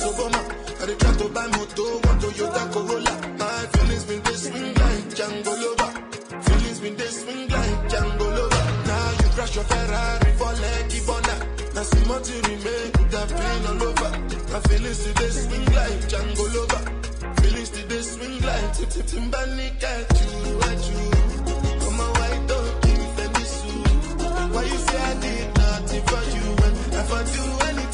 Kills 0.00 0.16
Obama. 0.16 0.40
I 0.82 0.86
did 0.86 0.98
try 0.98 1.12
to 1.16 1.28
buy 1.28 1.46
moto, 1.46 1.84
one 2.08 2.18
Toyota 2.20 2.72
Corolla. 2.72 3.36
My 3.38 3.66
feelings 3.72 4.04
been 4.04 4.22
this 4.22 4.48
swing 4.48 4.74
like 4.74 5.04
Django 5.14 5.52
Lover 5.62 6.00
been 6.80 6.96
they 6.96 7.06
swing 7.06 7.48
like 7.48 7.78
Django 7.90 8.26
Lover. 8.36 8.64
Now 8.88 9.10
you 9.20 9.28
crash 9.36 9.54
your 9.54 9.64
Ferrari 9.64 10.32
for 10.38 10.52
Lucky 10.64 11.00
Bona. 11.06 11.34
Now 11.74 11.82
see 11.82 12.04
more 12.08 12.20
to 12.20 12.34
remain, 12.48 12.92
could 12.92 13.12
have 13.12 13.28
been 13.28 13.66
all 13.70 13.82
over. 13.88 14.10
My 14.52 14.60
feelings 14.68 15.04
today 15.04 15.28
swing 15.28 15.64
like 15.76 15.98
Django 16.10 16.44
Lover. 16.56 16.82
Feelings 17.42 17.70
today 17.70 18.02
swing 18.02 18.40
like 18.40 18.72
Timbani 19.10 19.68
at 19.92 20.08
you, 20.20 20.60
at 20.68 20.80
you. 20.88 21.04
Come 21.80 22.00
on, 22.00 22.10
why 22.18 22.32
don't 22.48 22.74
you 22.88 22.94
defend 22.96 23.34
this 23.36 23.52
suit? 23.60 23.88
Why 24.54 24.62
you 24.64 24.78
say 24.88 25.00
I 25.10 25.14
did 25.20 25.56
nothing 25.56 26.02
for 26.10 26.22
you? 26.34 26.46
If 27.00 27.12
I 27.12 27.22
do 27.36 27.42
anything 27.68 27.89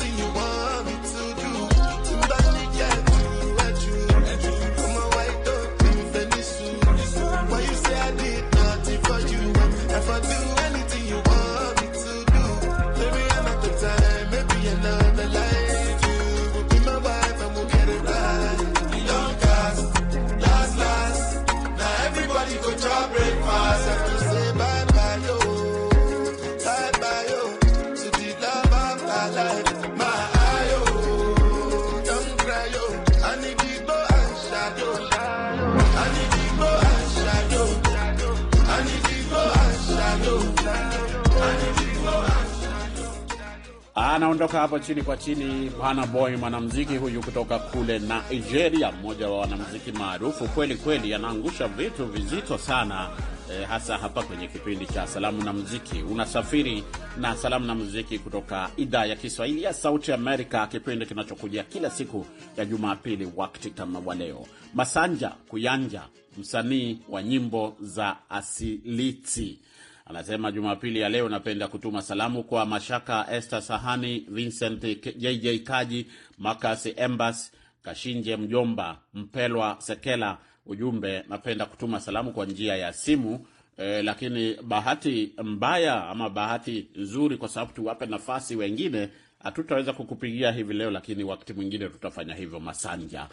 I 10.16 10.20
do. 10.20 10.55
Anaondoka 44.16 44.58
hapo 44.61 44.78
chini 44.78 45.02
kwa 45.02 45.16
chini. 45.16 45.70
Bana 45.82 46.06
Boy, 46.06 46.37
mwanamuziki 46.37 46.96
huyu 46.96 47.23
kutoka 47.23 47.58
kule 47.58 47.99
Nigeria, 47.99 48.92
mmoja 48.92 49.28
wa 49.28 49.38
wanamuziki 49.40 49.92
maarufu 49.92 50.49
kweli 50.49 50.75
kweli, 50.76 51.14
anaangusha 51.14 51.68
vitu 51.68 52.06
vizito 52.06 52.58
sana 52.58 53.11
eh, 53.52 53.68
hasa 53.68 53.99
hapa 53.99 54.23
kwenye 54.23 54.49
kipindi 54.49 54.87
cha 54.87 55.06
salamu 55.06 55.44
na 55.44 55.52
muziki. 55.52 56.02
Unasafiri 56.02 56.85
na 57.20 57.37
salamu 57.37 57.66
na 57.66 57.75
muziki 57.75 58.18
kutoka 58.18 58.70
idhaa 58.76 59.04
ya 59.04 59.16
Kiswahili 59.16 59.62
ya 59.62 59.73
Sauti 59.73 60.12
Amerika, 60.12 60.66
kipindi 60.66 61.06
kinachokuja 61.06 61.62
kila 61.64 61.90
siku 61.90 62.26
ya 62.56 62.64
Jumapili 62.64 63.28
wakati 63.37 63.70
kama 63.70 63.99
wa 64.04 64.14
leo. 64.14 64.46
Masanja 64.75 65.28
Kuyanja, 65.49 66.02
msanii 66.38 66.99
wa 67.08 67.23
nyimbo 67.23 67.76
za 67.80 68.16
asiliti 68.30 69.58
anasema 70.06 70.52
Jumapili 70.52 71.00
ya 71.00 71.08
leo 71.08 71.28
napenda 71.28 71.68
kutuma 71.68 72.02
salamu 72.02 72.42
kwa 72.44 72.66
Mashaka 72.66 73.26
Esther 73.32 73.62
Sahani, 73.62 74.26
Vincent 74.28 74.82
JJ 75.16 75.62
Kaji, 75.64 76.06
Marcus 76.38 76.86
Embas 76.96 77.52
Kashinje, 77.82 78.36
Mjomba 78.36 78.98
Mpelwa 79.14 79.76
Sekela. 79.78 80.38
Ujumbe, 80.66 81.25
napenda 81.28 81.66
kutuma 81.66 82.00
salamu 82.00 82.32
kwa 82.32 82.46
njia 82.46 82.76
ya 82.76 82.92
simu 82.92 83.46
eh, 83.76 84.04
lakini 84.04 84.54
bahati 84.62 85.32
mbaya 85.42 86.08
ama 86.08 86.30
bahati 86.30 86.88
nzuri, 86.96 87.36
kwa 87.36 87.48
sababu 87.48 87.72
tuwape 87.72 88.06
nafasi 88.06 88.56
wengine, 88.56 89.08
hatutaweza 89.42 89.92
kukupigia 89.92 90.52
hivi 90.52 90.75
leo, 90.75 90.90
lakini 90.90 91.25
wakati 91.25 91.52
mwingine 91.52 91.88
tutafanya 91.88 92.34
hivyo. 92.34 92.60
Masanja 92.60 93.26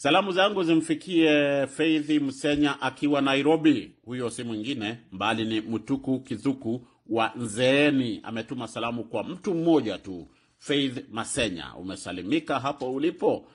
Salamu 0.00 0.32
zangu 0.32 0.62
zimfikie 0.62 1.66
Faith 1.66 2.10
Msenya 2.10 2.80
akiwa 2.82 3.20
Nairobi. 3.20 3.90
Huyo 4.04 4.30
si 4.30 4.44
mwingine 4.44 4.98
mbali 5.12 5.44
ni 5.44 5.60
Mtuku 5.60 6.20
Kizuku 6.20 6.86
wa 7.08 7.32
Nzeeni. 7.36 8.20
Ametuma 8.22 8.68
salamu 8.68 9.04
kwa 9.04 9.24
mtu 9.24 9.54
mmoja 9.54 9.98
tu. 9.98 10.28
Faith 10.58 11.04
Masenya, 11.10 11.74
umesalimika 11.74 12.60
hapo 12.60 12.92
ulipo, 12.94 13.46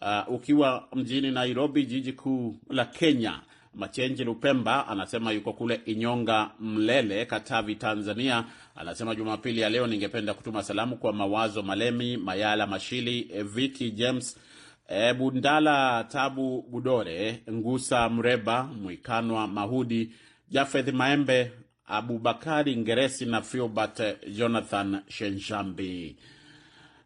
uh, 0.00 0.34
ukiwa 0.34 0.88
mjini 0.94 1.30
Nairobi, 1.30 1.86
jiji 1.86 2.12
kuu 2.12 2.56
la 2.70 2.84
Kenya. 2.84 3.40
Machenji 3.74 4.24
Lupemba 4.24 4.88
anasema 4.88 5.32
yuko 5.32 5.52
kule 5.52 5.80
Inyonga, 5.84 6.50
Mlele, 6.60 7.26
Katavi, 7.26 7.74
Tanzania. 7.74 8.44
Anasema 8.76 9.14
Jumapili 9.14 9.60
ya 9.60 9.68
leo 9.70 9.86
ningependa 9.86 10.34
kutuma 10.34 10.62
salamu 10.62 10.96
kwa 10.96 11.12
Mawazo 11.12 11.62
Malemi, 11.62 12.16
Mayala 12.16 12.66
Mashili, 12.66 13.22
Viki 13.42 13.90
James 13.90 14.36
E, 14.94 15.14
Bundala 15.14 16.04
Tabu 16.12 16.62
Budore, 16.70 17.42
Ngusa 17.50 18.08
Mreba, 18.08 18.62
Mwikanwa 18.64 19.48
Mahudi, 19.48 20.12
Jafeth 20.50 20.92
Maembe, 20.92 21.52
Abubakari 21.86 22.76
Ngeresi 22.76 23.26
na 23.26 23.42
Filbert 23.42 24.02
Jonathan 24.36 25.00
Shenshambi. 25.08 26.16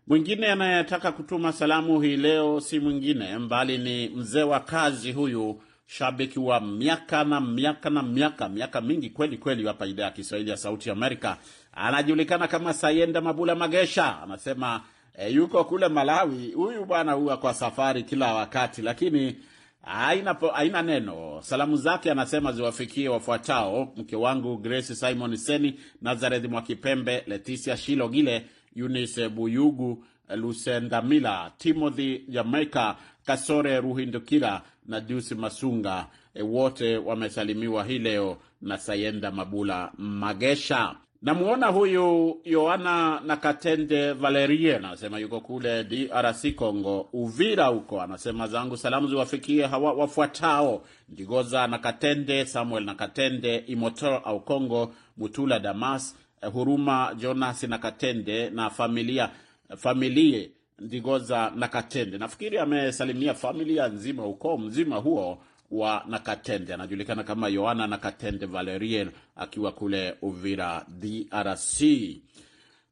Mwingine 0.07 0.47
anayetaka 0.47 1.13
kutuma 1.13 1.53
salamu 1.53 2.01
hii 2.01 2.17
leo 2.17 2.61
si 2.61 2.81
mwingine 2.81 3.39
mbali 3.39 3.79
ni 3.79 4.09
mzee 4.09 4.43
wa 4.43 4.61
kazi 4.61 5.13
huyu, 5.13 5.63
shabiki 5.87 6.39
wa 6.39 6.61
miaka 6.61 7.25
na 7.25 7.41
miaka 7.41 7.91
na 7.91 8.03
miaka 8.03 8.49
miaka 8.49 8.81
mingi 8.81 9.11
kweli 9.11 9.39
kweli 9.39 9.67
hapa 9.67 9.87
idhaa 9.87 10.05
ya 10.05 10.11
Kiswahili 10.11 10.51
ya 10.51 10.57
Sauti 10.57 10.91
Amerika. 10.91 11.37
Anajulikana 11.73 12.49
kama 12.49 12.73
Sayenda 12.73 13.21
Mabula 13.21 13.55
Magesha, 13.55 14.23
anasema 14.23 14.81
E, 15.19 15.31
yuko 15.33 15.65
kule 15.65 15.89
Malawi. 15.89 16.53
Huyu 16.53 16.85
bwana 16.85 17.13
huwa 17.13 17.37
kwa 17.37 17.55
safari 17.55 18.03
kila 18.03 18.35
wakati, 18.35 18.83
lakini 18.83 19.37
haina 19.83 20.35
haina 20.55 20.83
neno. 20.83 21.41
Salamu 21.43 21.77
zake 21.77 22.11
anasema 22.11 22.53
ziwafikie 22.53 23.09
wafuatao: 23.09 23.93
mke 23.97 24.17
wangu 24.17 24.57
Grace 24.57 24.95
Simon 24.95 25.37
Seni, 25.37 25.81
Nazareth 26.03 26.45
Mwakipembe, 26.45 27.23
Leticia 27.27 27.77
Shilogile, 27.77 28.47
Eunice 28.77 29.29
Buyugu, 29.29 30.05
Lusendamila, 30.29 31.53
Timothy 31.59 32.19
Jamaica, 32.29 32.95
Kasore 33.25 33.81
Ruhindukira 33.81 34.63
na 34.87 35.01
Jusi 35.01 35.35
Masunga. 35.35 36.07
E, 36.35 36.43
wote 36.43 36.97
wamesalimiwa 36.97 37.85
hii 37.85 37.99
leo 37.99 38.37
na 38.61 38.79
Sayenda 38.79 39.31
Mabula 39.31 39.93
Magesha. 39.99 40.97
Namwona 41.23 41.67
huyu 41.67 42.41
Yohana 42.45 43.21
Nakatende 43.27 44.13
Valerie 44.13 44.77
anasema 44.77 45.19
yuko 45.19 45.41
kule 45.41 45.85
DRC 45.85 46.55
Congo, 46.55 47.09
Uvira 47.13 47.67
huko. 47.67 48.03
Anasema 48.03 48.49
zangu 48.49 48.77
salamu 48.77 49.09
ziwafikie 49.09 49.67
hawa 49.67 49.93
wafuatao: 49.93 50.83
Ndigoza 51.09 51.67
Nakatende, 51.67 52.47
Samuel 52.47 52.85
Nakatende, 52.85 53.57
Imotor 53.57 54.21
au 54.25 54.41
Congo, 54.41 54.93
Mutula 55.17 55.59
Damas, 55.59 56.17
Huruma 56.53 57.15
Jonas 57.19 57.63
Nakatende 57.63 58.51
na 58.51 58.71
familia 58.71 59.31
familie 59.77 60.51
Ndigoza 60.79 61.53
Nakatende. 61.57 62.19
Nafikiri 62.19 62.59
amesalimia 62.59 63.35
familia 63.35 63.89
nzima, 63.89 64.27
ukoo 64.27 64.59
mzima 64.59 64.97
huo 64.97 65.39
wa 65.71 66.05
Nakatende. 66.09 66.75
Anajulikana 66.75 67.23
kama 67.25 67.49
Yohana 67.49 67.87
Nakatende 67.87 68.47
Valerie 68.47 69.09
akiwa 69.37 69.73
kule 69.73 70.15
Uvira, 70.23 70.87
DRC. 70.89 71.83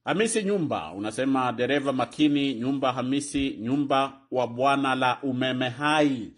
Hamisi 0.05 0.43
Nyumba 0.43 0.93
unasema 0.93 1.53
dereva 1.53 1.93
makini, 1.93 2.55
Nyumba 2.55 2.93
Hamisi 2.93 3.57
Nyumba 3.61 4.13
wa 4.31 4.47
bwana 4.47 4.95
la 4.95 5.19
umeme 5.23 5.69
hai. 5.69 6.33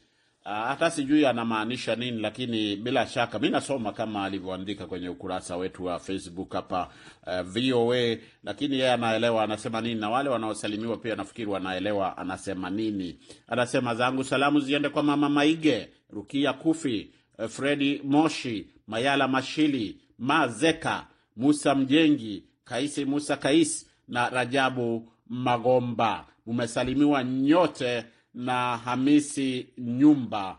Hata 0.44 0.90
sijui 0.90 1.26
anamaanisha 1.26 1.96
nini, 1.96 2.20
lakini 2.20 2.76
bila 2.76 3.06
shaka 3.06 3.38
mi 3.38 3.50
nasoma 3.50 3.92
kama 3.92 4.24
alivyoandika 4.24 4.86
kwenye 4.86 5.08
ukurasa 5.08 5.56
wetu 5.56 5.84
wa 5.84 5.98
Facebook 5.98 6.52
hapa 6.52 6.88
uh, 7.26 7.40
VOA, 7.40 8.16
lakini 8.44 8.78
yeye 8.78 8.92
anaelewa 8.92 9.42
anasema 9.44 9.80
nini, 9.80 10.00
na 10.00 10.10
wale 10.10 10.28
wanaosalimiwa 10.30 10.96
pia 10.96 11.16
nafikiri 11.16 11.50
wanaelewa 11.50 12.18
anasema 12.18 12.70
nini. 12.70 13.18
Anasema 13.48 13.94
zangu 13.94 14.24
salamu 14.24 14.60
ziende 14.60 14.88
kwa 14.88 15.02
mama 15.02 15.28
Maige, 15.28 15.88
Rukia 16.10 16.52
Kufi, 16.52 17.10
uh, 17.38 17.46
Fredi 17.48 18.00
Moshi, 18.04 18.66
Mayala 18.88 19.28
Mashili, 19.28 19.96
Mazeka, 20.18 21.06
Musa 21.36 21.74
Mjengi, 21.74 22.44
Kaisi 22.64 23.04
Musa 23.04 23.36
Kais 23.36 23.86
na 24.08 24.28
Rajabu 24.30 25.08
Magomba. 25.28 26.26
Mumesalimiwa 26.46 27.24
nyote 27.24 28.04
na 28.34 28.76
Hamisi 28.76 29.66
Nyumba 29.78 30.58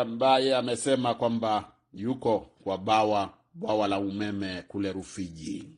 ambaye 0.00 0.48
e, 0.48 0.54
amesema 0.54 1.14
kwamba 1.14 1.72
yuko 1.92 2.38
kwa 2.64 2.78
bawa 2.78 3.30
bwawa 3.54 3.88
la 3.88 3.98
umeme 3.98 4.62
kule 4.68 4.92
Rufiji. 4.92 5.75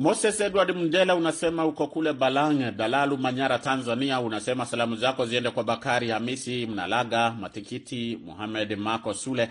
Moses 0.00 0.40
Edward 0.40 0.76
Mndela 0.76 1.14
unasema 1.14 1.66
uko 1.66 1.86
kule 1.86 2.12
Balange, 2.12 2.70
Dalalu, 2.70 3.18
Manyara, 3.18 3.58
Tanzania. 3.58 4.20
Unasema 4.20 4.66
salamu 4.66 4.96
zako 4.96 5.26
ziende 5.26 5.50
kwa 5.50 5.64
Bakari 5.64 6.08
Hamisi 6.10 6.66
Mnalaga, 6.66 7.30
Matikiti 7.30 8.18
Muhamed 8.24 8.78
Mako 8.78 9.14
Sule, 9.14 9.50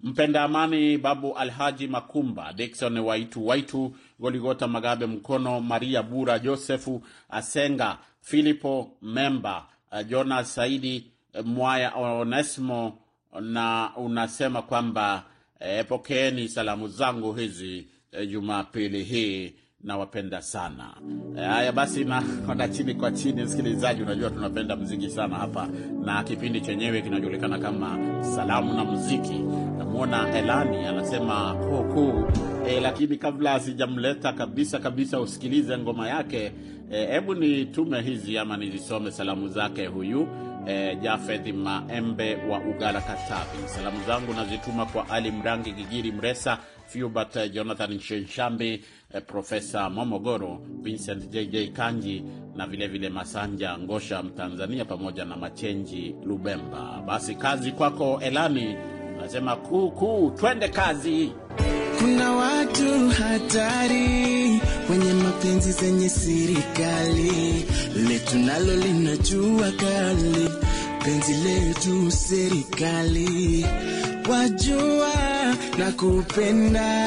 Mpenda 0.00 0.42
Amani, 0.42 0.98
Babu 0.98 1.36
Alhaji 1.38 1.86
Makumba, 1.88 2.52
Dikson 2.52 2.98
Waitu 2.98 3.46
Waitu, 3.46 3.94
Goligota 4.18 4.68
Magabe 4.68 5.06
Mkono, 5.06 5.60
Maria 5.60 6.02
Bura, 6.02 6.38
Josefu 6.38 7.02
Asenga, 7.30 7.98
Filipo 8.20 8.90
Memba, 9.02 9.66
Jonas 10.08 10.54
Saidi 10.54 11.06
Mwaya, 11.44 11.94
Onesmo, 11.94 12.98
na 13.40 13.90
unasema 13.96 14.62
kwamba 14.62 15.24
e, 15.60 15.84
pokeeni 15.84 16.48
salamu 16.48 16.88
zangu 16.88 17.32
hizi 17.32 17.86
e, 18.12 18.26
Jumapili 18.26 19.04
hii 19.04 19.54
nawapenda 19.84 20.42
sana. 20.42 20.94
Haya 21.36 21.68
e, 21.68 21.72
basi 21.72 22.04
naona 22.04 22.68
chini 22.68 22.94
kwa 22.94 23.10
chini, 23.12 23.42
msikilizaji, 23.44 24.02
unajua 24.02 24.30
tunapenda 24.30 24.76
mziki 24.76 25.10
sana 25.10 25.36
hapa, 25.36 25.68
na 26.04 26.24
kipindi 26.24 26.60
chenyewe 26.60 27.02
kinajulikana 27.02 27.58
kama 27.58 27.98
salamu 28.24 28.74
na 28.74 28.84
muziki. 28.84 29.38
Namwona 29.78 30.38
Elani 30.38 30.76
anasema 30.86 31.54
kuukuu 31.54 32.24
e, 32.68 32.80
lakini 32.80 33.16
kabla 33.16 33.60
sijamleta 33.60 34.32
kabisa 34.32 34.78
kabisa 34.78 35.20
usikilize 35.20 35.78
ngoma 35.78 36.08
yake, 36.08 36.52
hebu 36.90 37.32
e, 37.34 37.38
nitume 37.38 38.00
hizi 38.02 38.38
ama 38.38 38.56
nizisome 38.56 39.10
salamu 39.10 39.48
zake 39.48 39.86
huyu 39.86 40.28
E, 40.66 40.96
Jafeth 41.02 41.46
Maembe 41.54 42.34
wa 42.50 42.58
Ugala, 42.58 43.00
Katavi. 43.00 43.58
Salamu 43.66 43.98
zangu 44.06 44.32
nazituma 44.34 44.86
kwa 44.86 45.10
Ali 45.10 45.30
Mrangi, 45.30 45.72
Gigiri 45.72 46.12
Mresa, 46.12 46.58
Fubert 46.86 47.52
Jonathan 47.52 47.98
Shenshambi, 48.00 48.84
eh, 49.14 49.22
Profesa 49.26 49.90
Momogoro, 49.90 50.60
Vincent 50.82 51.30
JJ 51.30 51.72
Kanji 51.72 52.24
na 52.56 52.66
vilevile 52.66 52.88
vile 52.98 53.08
Masanja 53.08 53.78
Ngosha 53.78 54.22
Mtanzania, 54.22 54.84
pamoja 54.84 55.24
na 55.24 55.36
Machenji 55.36 56.14
Lubemba. 56.24 57.02
Basi 57.06 57.34
kazi 57.34 57.72
kwako 57.72 58.20
Elani, 58.22 58.76
nasema 59.20 59.56
kuu 59.56 59.90
kuu, 59.90 60.30
twende 60.30 60.68
kazi. 60.68 61.32
Kuna 61.98 62.32
watu 62.32 63.08
hatari 63.08 64.60
wenye 64.90 65.12
mapenzi 65.12 65.72
zenye 65.72 66.08
serikali, 66.08 67.64
letu 68.08 68.38
nalo 68.38 68.76
linajua 68.76 69.70
kali, 69.72 70.48
penzi 71.04 71.34
letu 71.34 72.10
serikali, 72.10 73.66
wajua 74.30 75.14
na 75.78 75.92
kupenda 75.92 77.06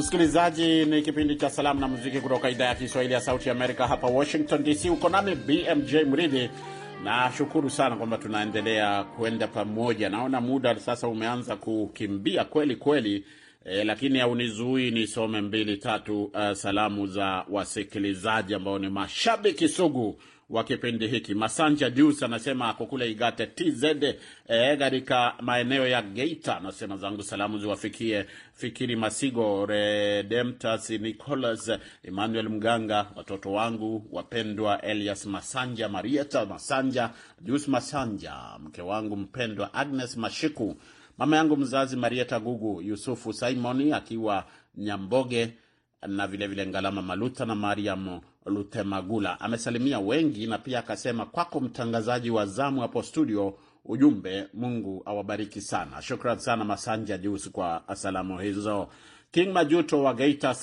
Msikilizaji, 0.00 0.84
ni 0.84 1.02
kipindi 1.02 1.36
cha 1.36 1.50
salamu 1.50 1.80
na 1.80 1.88
muziki 1.88 2.20
kutoka 2.20 2.50
idhaa 2.50 2.64
ya 2.64 2.74
Kiswahili 2.74 3.14
ya 3.14 3.20
Sauti 3.20 3.50
Amerika 3.50 3.86
hapa 3.88 4.06
Washington 4.06 4.62
DC. 4.64 4.90
Uko 4.90 5.08
nami 5.08 5.34
BMJ 5.34 5.94
Mridhi. 5.94 6.50
Nashukuru 7.04 7.70
sana 7.70 7.96
kwamba 7.96 8.18
tunaendelea 8.18 9.04
kwenda 9.04 9.46
pamoja. 9.48 10.08
Naona 10.08 10.40
muda 10.40 10.78
sasa 10.78 11.08
umeanza 11.08 11.56
kukimbia 11.56 12.44
kweli 12.44 12.76
kweli, 12.76 13.24
eh, 13.64 13.86
lakini 13.86 14.18
haunizuii 14.18 14.90
nisome 14.90 15.40
mbili 15.40 15.76
tatu 15.76 16.24
uh, 16.24 16.52
salamu 16.52 17.06
za 17.06 17.44
wasikilizaji 17.50 18.54
ambao 18.54 18.78
ni 18.78 18.88
mashabiki 18.88 19.68
sugu 19.68 20.20
wa 20.50 20.64
kipindi 20.64 21.06
hiki. 21.08 21.34
Masanja 21.34 21.90
Jus 21.90 22.22
anasema 22.22 22.68
ako 22.68 22.86
kule 22.86 23.10
Igate 23.10 23.46
TZ 23.46 23.84
katika 24.78 25.34
e, 25.38 25.42
maeneo 25.42 25.86
ya 25.88 26.02
Geita. 26.02 26.56
Anasema 26.56 26.96
zangu 26.96 27.22
salamu 27.22 27.58
ziwafikie 27.58 28.26
Fikiri 28.52 28.96
Masigo, 28.96 29.66
Redemptas 29.66 30.90
Nicolas, 30.90 31.70
Emmanuel 32.02 32.48
Mganga, 32.48 33.06
watoto 33.16 33.52
wangu 33.52 34.06
wapendwa 34.12 34.82
Elias 34.82 35.26
Masanja, 35.26 35.88
Marieta 35.88 36.46
Masanja, 36.46 37.10
Jus 37.40 37.68
Masanja, 37.68 38.34
mke 38.58 38.82
wangu 38.82 39.16
mpendwa 39.16 39.74
Agnes 39.74 40.16
Mashiku, 40.16 40.76
mama 41.18 41.36
yangu 41.36 41.56
mzazi 41.56 41.96
Marieta 41.96 42.40
Gugu, 42.40 42.82
Yusufu 42.82 43.32
Simoni 43.32 43.92
akiwa 43.92 44.44
Nyamboge 44.76 45.52
na 46.06 46.26
vilevile 46.26 46.46
vile 46.64 46.66
Ngalama 46.70 47.02
Maluta 47.02 47.46
na 47.46 47.54
Mariam 47.54 48.20
Lutemagula. 48.46 49.40
Amesalimia 49.40 49.98
wengi 49.98 50.46
na 50.46 50.58
pia 50.58 50.78
akasema, 50.78 51.26
kwako 51.26 51.60
mtangazaji 51.60 52.30
wa 52.30 52.46
zamu 52.46 52.80
hapo 52.80 53.02
studio, 53.02 53.58
ujumbe 53.84 54.46
Mungu 54.54 55.02
awabariki 55.06 55.60
sana. 55.60 56.02
Shukran 56.02 56.38
sana 56.38 56.64
Masanja 56.64 57.18
Jus 57.18 57.50
kwa 57.50 57.82
salamu 57.94 58.38
hizo. 58.38 58.88
King 59.30 59.52
Majuto 59.52 60.02
wa 60.02 60.14
Geita 60.14 60.54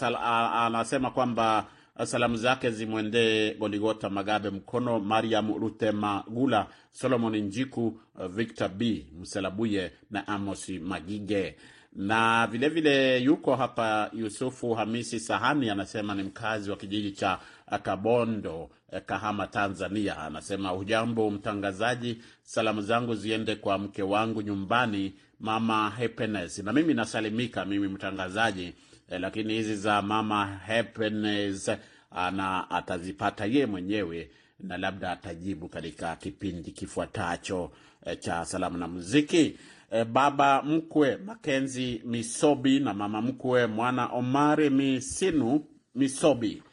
anasema 0.65 1.11
kwamba 1.11 1.65
salamu 2.03 2.37
zake 2.37 2.71
zimwendee 2.71 3.53
Goligota 3.53 4.09
Magabe 4.09 4.49
Mkono, 4.49 4.99
Mariam 4.99 5.53
Rutemagula, 5.53 6.67
Solomon 6.91 7.35
Njiku, 7.37 7.99
Victor 8.29 8.69
B 8.69 9.07
Mselabuye 9.21 9.91
na 10.11 10.27
Amosi 10.27 10.79
Magige 10.79 11.55
na 11.97 12.47
vilevile 12.47 12.89
vile 13.15 13.25
yuko 13.25 13.55
hapa 13.55 14.09
Yusufu 14.13 14.73
Hamisi 14.73 15.19
Sahani, 15.19 15.69
anasema 15.69 16.15
ni 16.15 16.23
mkazi 16.23 16.71
wa 16.71 16.77
kijiji 16.77 17.11
cha 17.11 17.39
Kabondo, 17.83 18.69
Kahama, 19.05 19.47
Tanzania. 19.47 20.17
Anasema 20.17 20.69
hujambo 20.69 21.31
mtangazaji, 21.31 22.21
salamu 22.43 22.81
zangu 22.81 23.15
ziende 23.15 23.55
kwa 23.55 23.77
mke 23.77 24.03
wangu 24.03 24.41
nyumbani, 24.41 25.13
mama 25.39 25.89
Happiness. 25.89 26.59
Na 26.59 26.73
mimi 26.73 26.93
nasalimika 26.93 27.65
mimi 27.65 27.87
mtangazaji 27.87 28.73
eh, 29.09 29.19
lakini 29.21 29.53
hizi 29.53 29.75
za 29.75 30.01
mama 30.01 30.45
Happiness 30.45 31.71
ana 32.11 32.69
atazipata 32.71 33.45
ye 33.45 33.65
mwenyewe 33.65 34.29
na 34.59 34.77
labda 34.77 35.11
atajibu 35.11 35.69
katika 35.69 36.15
kipindi 36.15 36.71
kifuatacho 36.71 37.71
eh, 38.05 38.19
cha 38.19 38.45
salamu 38.45 38.77
na 38.77 38.87
muziki. 38.87 39.57
E, 39.91 40.03
baba 40.03 40.61
mkwe 40.61 41.17
Makenzi 41.17 42.01
Misobi 42.05 42.79
na 42.79 42.93
mama 42.93 43.21
mkwe 43.21 43.67
mwana 43.67 44.05
Omari 44.07 44.69
Misinu 44.69 45.65
Misobi, 45.95 46.63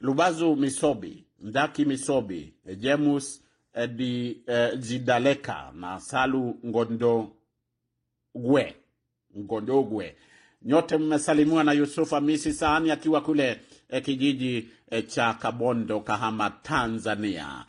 Lubazu 0.00 0.56
Misobi, 0.56 1.24
Ndaki 1.40 1.84
Misobi, 1.84 2.54
Jemus 2.76 3.40
Edi, 3.74 4.42
eh, 4.46 4.78
Jidaleka 4.78 5.72
na 5.74 6.00
Salu 6.00 6.56
Ngondogwe 6.66 7.34
Ngondogwe, 9.38 10.16
nyote 10.62 10.96
mmesalimiwa 10.98 11.64
na 11.64 11.72
Yusuf 11.72 12.12
Amisi 12.12 12.52
Sahani 12.52 12.90
akiwa 12.90 13.20
kule 13.20 13.60
eh, 13.88 14.02
kijiji 14.04 14.68
eh, 14.90 15.06
cha 15.06 15.34
Kabondo, 15.34 16.00
Kahama, 16.00 16.50
Tanzania. 16.50 17.64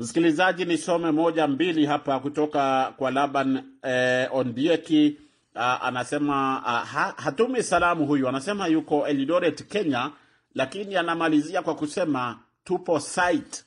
Msikilizaji, 0.00 0.64
nisome 0.64 1.10
moja 1.10 1.46
mbili 1.46 1.86
hapa 1.86 2.20
kutoka 2.20 2.92
kwa 2.96 3.10
Laban 3.10 3.62
eh, 3.82 4.28
Ondieki. 4.32 5.16
Uh, 5.54 5.62
anasema 5.86 6.58
uh, 6.58 6.88
ha, 6.88 7.14
hatumi 7.16 7.62
salamu 7.62 8.06
huyu, 8.06 8.28
anasema 8.28 8.66
yuko 8.66 9.06
Eldoret, 9.08 9.66
Kenya, 9.68 10.10
lakini 10.54 10.96
anamalizia 10.96 11.62
kwa 11.62 11.74
kusema 11.74 12.38
tupo 12.64 13.00
site. 13.00 13.64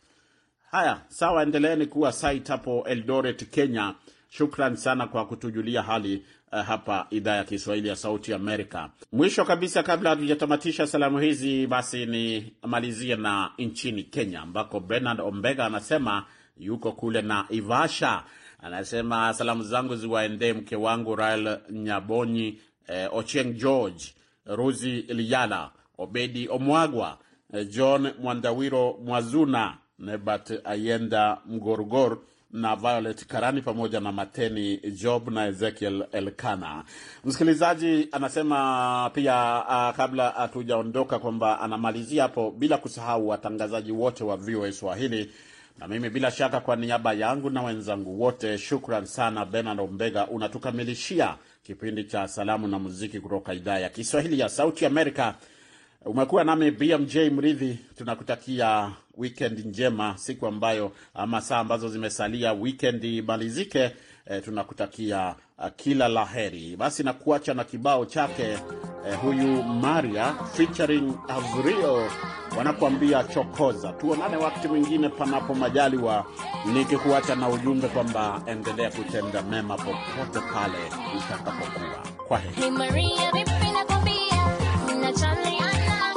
Haya, 0.71 1.01
sawa, 1.07 1.43
endeleeni 1.43 1.85
kuwa 1.85 2.11
site 2.11 2.51
hapo 2.51 2.83
Eldoret, 2.87 3.49
Kenya. 3.49 3.93
Shukran 4.29 4.75
sana 4.75 5.07
kwa 5.07 5.25
kutujulia 5.25 5.81
hali 5.81 6.25
hapa 6.63 7.07
idhaa 7.09 7.35
ya 7.35 7.43
Kiswahili 7.43 7.87
ya 7.87 7.95
Sauti 7.95 8.33
Amerika. 8.33 8.89
Mwisho 9.11 9.45
kabisa, 9.45 9.83
kabla 9.83 10.09
hatujatamatisha 10.09 10.87
salamu 10.87 11.19
hizi, 11.19 11.67
basi 11.67 12.05
nimalizie 12.05 13.15
na 13.15 13.51
nchini 13.57 14.03
Kenya 14.03 14.41
ambako 14.41 14.79
Bernard 14.79 15.21
Ombega 15.21 15.65
anasema 15.65 16.25
yuko 16.57 16.91
kule 16.91 17.21
na 17.21 17.45
Ivasha. 17.49 18.23
Anasema 18.61 19.33
salamu 19.33 19.63
zangu 19.63 19.95
ziwaendee 19.95 20.53
mke 20.53 20.75
wangu 20.75 21.15
Rael 21.15 21.57
Nyabonyi, 21.71 22.59
eh, 22.87 23.09
Ochieng 23.13 23.53
George, 23.53 24.05
Rosi 24.45 25.01
Liala, 25.01 25.71
Obedi 25.97 26.47
Omwagwa, 26.49 27.17
eh, 27.53 27.67
John 27.69 28.11
Mwandawiro 28.21 28.99
Mwazuna, 29.05 29.77
Nebat 29.99 30.51
Ayenda 30.63 31.37
Mgorgor 31.45 32.17
na 32.53 32.75
Violet 32.75 33.25
Karani 33.25 33.61
pamoja 33.61 33.99
na 33.99 34.11
Mateni 34.11 34.77
Job 34.77 35.29
na 35.29 35.45
Ezekiel 35.47 36.05
Elkana. 36.11 36.83
Msikilizaji 37.25 38.07
anasema 38.11 39.11
pia 39.13 39.63
uh, 39.69 39.97
kabla 39.97 40.29
hatujaondoka 40.29 41.19
kwamba 41.19 41.59
anamalizia 41.61 42.23
hapo 42.23 42.51
bila 42.51 42.77
kusahau 42.77 43.27
watangazaji 43.27 43.91
wote 43.91 44.23
wa 44.23 44.37
VOA 44.37 44.71
Swahili 44.71 45.31
na 45.79 45.87
mimi 45.87 46.09
bila 46.09 46.31
shaka 46.31 46.59
kwa 46.59 46.75
niaba 46.75 47.13
yangu 47.13 47.49
na 47.49 47.61
wenzangu 47.63 48.21
wote, 48.21 48.57
shukran 48.57 49.05
sana 49.05 49.45
Bernard 49.45 49.79
Ombega, 49.79 50.27
unatukamilishia 50.27 51.35
kipindi 51.63 52.03
cha 52.03 52.27
salamu 52.27 52.67
na 52.67 52.79
muziki 52.79 53.19
kutoka 53.19 53.53
idhaa 53.53 53.79
ya 53.79 53.89
Kiswahili 53.89 54.39
ya 54.39 54.49
Sauti 54.49 54.85
Amerika. 54.85 55.35
Umekuwa 56.05 56.43
nami 56.43 56.71
BMJ 56.71 57.15
Mridhi, 57.17 57.79
tunakutakia 57.97 58.91
weekend 59.17 59.65
njema, 59.65 60.17
siku 60.17 60.47
ambayo 60.47 60.91
ama 61.13 61.41
saa 61.41 61.57
ambazo 61.59 61.89
zimesalia 61.89 62.53
weekend 62.53 63.03
imalizike. 63.03 63.91
E, 64.25 64.41
tunakutakia 64.41 65.35
kila 65.35 65.71
kila 65.75 66.07
la 66.07 66.25
heri. 66.25 66.75
Basi 66.75 67.03
nakuacha 67.03 67.53
na 67.53 67.63
kibao 67.63 68.05
chake 68.05 68.43
e, 69.07 69.15
huyu 69.21 69.63
Maria 69.63 70.33
featuring 70.53 71.13
Avrio 71.27 72.07
wanakuambia 72.57 73.23
chokoza. 73.23 73.91
Tuonane 73.93 74.37
wakati 74.37 74.67
mwingine, 74.67 75.09
panapo 75.09 75.55
majaliwa, 75.55 76.25
nikikuacha 76.73 77.35
na 77.35 77.49
ujumbe 77.49 77.87
kwamba 77.87 78.41
endelea 78.45 78.91
kutenda 78.91 79.41
mema 79.41 79.77
popote 79.77 80.39
pale 80.53 80.77
utakapokuwa. 81.17 82.03
Kwa 82.27 82.37
heri. 82.39 82.71
Charlie, 85.15 85.57
I 85.59 85.87
love 85.87 86.12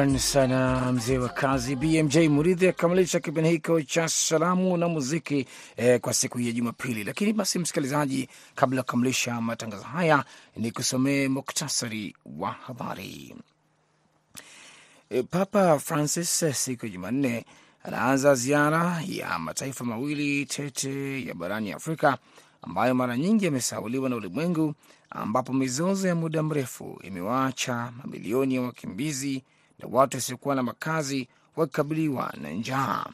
Shukran 0.00 0.18
sana 0.18 0.92
mzee 0.92 1.18
wa 1.18 1.28
kazi 1.28 1.76
BMJ 1.76 2.16
Muridhi 2.18 2.68
akamilisha 2.68 3.20
kipindi 3.20 3.50
hiko 3.50 3.82
cha 3.82 4.08
salamu 4.08 4.76
na 4.76 4.88
muziki 4.88 5.46
eh, 5.76 6.00
kwa 6.00 6.14
siku 6.14 6.38
hii 6.38 6.46
ya 6.46 6.52
Jumapili. 6.52 7.04
Lakini 7.04 7.32
basi, 7.32 7.58
msikilizaji, 7.58 8.28
kabla 8.54 8.76
ya 8.76 8.82
kukamilisha 8.82 9.40
matangazo 9.40 9.82
haya, 9.82 10.24
ni 10.56 10.70
kusomee 10.72 11.28
muktasari 11.28 12.16
wa 12.38 12.50
habari. 12.52 13.34
E, 15.10 15.22
Papa 15.22 15.78
Francis 15.78 16.44
siku 16.52 16.86
ya 16.86 16.92
Jumanne 16.92 17.44
anaanza 17.82 18.34
ziara 18.34 19.02
ya 19.08 19.38
mataifa 19.38 19.84
mawili 19.84 20.46
tete 20.46 21.26
ya 21.26 21.34
barani 21.34 21.72
Afrika 21.72 22.18
ambayo 22.62 22.94
mara 22.94 23.16
nyingi 23.16 23.44
yamesahauliwa 23.44 24.08
na 24.10 24.16
ulimwengu, 24.16 24.74
ambapo 25.10 25.52
mizozo 25.52 26.08
ya 26.08 26.14
muda 26.14 26.42
mrefu 26.42 27.00
imewaacha 27.02 27.92
mamilioni 28.04 28.54
ya 28.54 28.62
wakimbizi 28.62 29.42
na 29.82 29.88
watu 29.90 30.16
wasiokuwa 30.16 30.54
na 30.54 30.62
makazi 30.62 31.28
wakikabiliwa 31.56 32.34
na 32.40 32.50
njaa. 32.50 33.06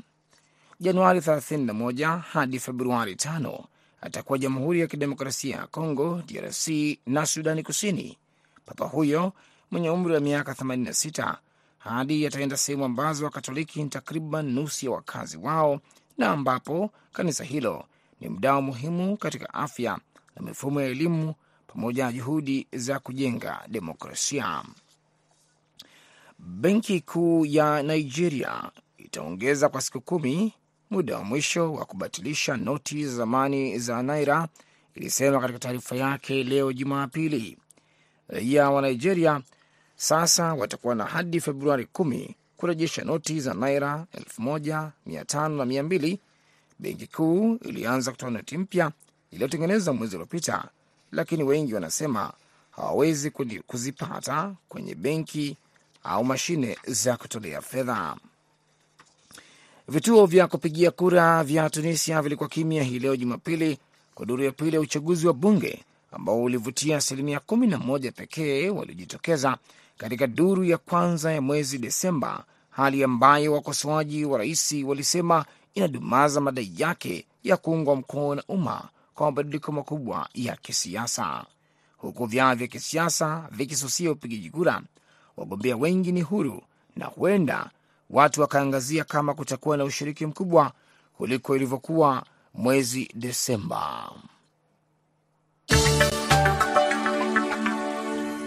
Januari 0.81 1.20
31 1.20 2.18
hadi 2.18 2.59
Februari 2.59 3.14
5 3.14 3.64
atakuwa 4.00 4.38
Jamhuri 4.38 4.81
ya 4.81 4.87
Kidemokrasia 4.87 5.57
ya 5.57 5.66
Kongo, 5.66 6.22
DRC 6.26 6.68
na 7.07 7.26
Sudani 7.26 7.62
Kusini. 7.62 8.18
Papa 8.66 8.85
huyo 8.85 9.33
mwenye 9.70 9.90
umri 9.90 10.14
wa 10.14 10.20
miaka 10.20 10.52
86 10.52 11.37
hadi 11.79 12.26
ataenda 12.26 12.57
sehemu 12.57 12.85
ambazo 12.85 13.24
Wakatoliki 13.24 13.83
ni 13.83 13.88
takriban 13.90 14.52
nusu 14.52 14.87
ya 14.87 14.92
wakazi 14.92 15.37
wao 15.37 15.81
na 16.18 16.31
ambapo 16.31 16.90
kanisa 17.12 17.44
hilo 17.44 17.85
ni 18.20 18.29
mdao 18.29 18.62
muhimu 18.62 19.16
katika 19.16 19.55
afya 19.55 19.98
na 20.37 20.42
mifumo 20.42 20.81
ya 20.81 20.87
elimu 20.88 21.35
pamoja 21.66 22.05
na 22.07 22.12
juhudi 22.12 22.66
za 22.72 22.98
kujenga 22.98 23.61
demokrasia. 23.68 24.62
Benki 26.38 27.01
Kuu 27.01 27.46
ya 27.46 27.83
Nigeria 27.83 28.70
itaongeza 28.99 29.68
kwa 29.68 29.81
siku 29.81 30.01
kumi 30.01 30.55
muda 30.90 31.16
wa 31.16 31.25
mwisho 31.25 31.72
wa 31.72 31.85
kubatilisha 31.85 32.57
noti 32.57 33.05
za 33.07 33.16
zamani 33.16 33.79
za 33.79 34.03
naira, 34.03 34.49
ilisema 34.94 35.40
katika 35.40 35.59
taarifa 35.59 35.96
yake 35.96 36.44
leo 36.44 36.72
Jumapili. 36.72 37.59
Raia 38.29 38.70
wa 38.70 38.83
Nigeria 38.83 39.40
sasa 39.96 40.55
watakuwa 40.55 40.94
na 40.94 41.05
hadi 41.05 41.40
Februari 41.40 41.87
kumi 41.87 42.37
kurejesha 42.57 43.05
noti 43.05 43.40
za 43.40 43.55
naira 43.55 44.07
elfu 44.12 44.42
moja 44.42 44.92
mia 45.07 45.25
tano 45.25 45.57
na 45.57 45.64
mia 45.64 45.83
mbili. 45.83 46.20
Benki 46.79 47.07
Kuu 47.07 47.57
ilianza 47.57 48.11
kutoa 48.11 48.31
noti 48.31 48.59
mpya 48.59 48.92
iliyotengenezwa 49.31 49.94
mwezi 49.94 50.16
uliopita, 50.16 50.68
lakini 51.12 51.42
wengi 51.42 51.75
wanasema 51.75 52.33
hawawezi 52.70 53.31
kuzipata 53.66 54.55
kwenye 54.68 54.94
benki 54.94 55.57
au 56.06 56.24
mashine 56.24 56.78
za 56.86 57.16
kutolea 57.16 57.60
fedha. 57.60 58.16
Vituo 59.88 60.26
vya 60.26 60.46
kupigia 60.46 60.90
kura 60.90 61.44
vya 61.44 61.70
Tunisia 61.70 62.22
vilikuwa 62.22 62.48
kimya 62.48 62.82
hii 62.82 62.98
leo 62.98 63.16
Jumapili 63.16 63.78
kwa 64.14 64.26
duru 64.26 64.44
ya 64.44 64.52
pili 64.52 64.74
ya 64.74 64.80
uchaguzi 64.80 65.26
wa 65.26 65.32
bunge 65.32 65.84
ambao 66.12 66.42
ulivutia 66.42 66.96
asilimia 66.96 67.40
kumi 67.40 67.66
na 67.66 67.78
moja 67.78 68.12
pekee 68.12 68.70
waliojitokeza 68.70 69.56
katika 69.98 70.26
duru 70.26 70.64
ya 70.64 70.78
kwanza 70.78 71.32
ya 71.32 71.40
mwezi 71.40 71.78
Desemba, 71.78 72.44
hali 72.70 73.04
ambayo 73.04 73.52
wakosoaji 73.52 74.24
wa 74.24 74.38
rais 74.38 74.72
walisema 74.84 75.44
inadumaza 75.74 76.40
madai 76.40 76.72
yake 76.76 77.26
ya 77.44 77.56
kuungwa 77.56 77.96
mkono 77.96 78.34
na 78.34 78.42
umma 78.48 78.88
kwa 79.14 79.26
mabadiliko 79.26 79.72
makubwa 79.72 80.28
ya 80.34 80.56
kisiasa. 80.56 81.44
Huku 81.96 82.26
vyama 82.26 82.54
vya 82.54 82.66
kisiasa 82.66 83.48
vikisusia 83.50 84.10
upigaji 84.12 84.50
kura, 84.50 84.82
wagombea 85.37 85.77
wengi 85.77 86.12
ni 86.12 86.20
huru 86.22 86.62
na 86.96 87.07
huenda 87.07 87.70
watu 88.11 88.40
wakaangazia 88.40 89.05
kama 89.05 89.35
kutakuwa 89.35 89.77
na 89.77 89.85
ushiriki 89.85 90.27
mkubwa 90.27 90.72
kuliko 91.16 91.57
ilivyokuwa 91.57 92.25
mwezi 92.55 93.11
Desemba. 93.14 94.11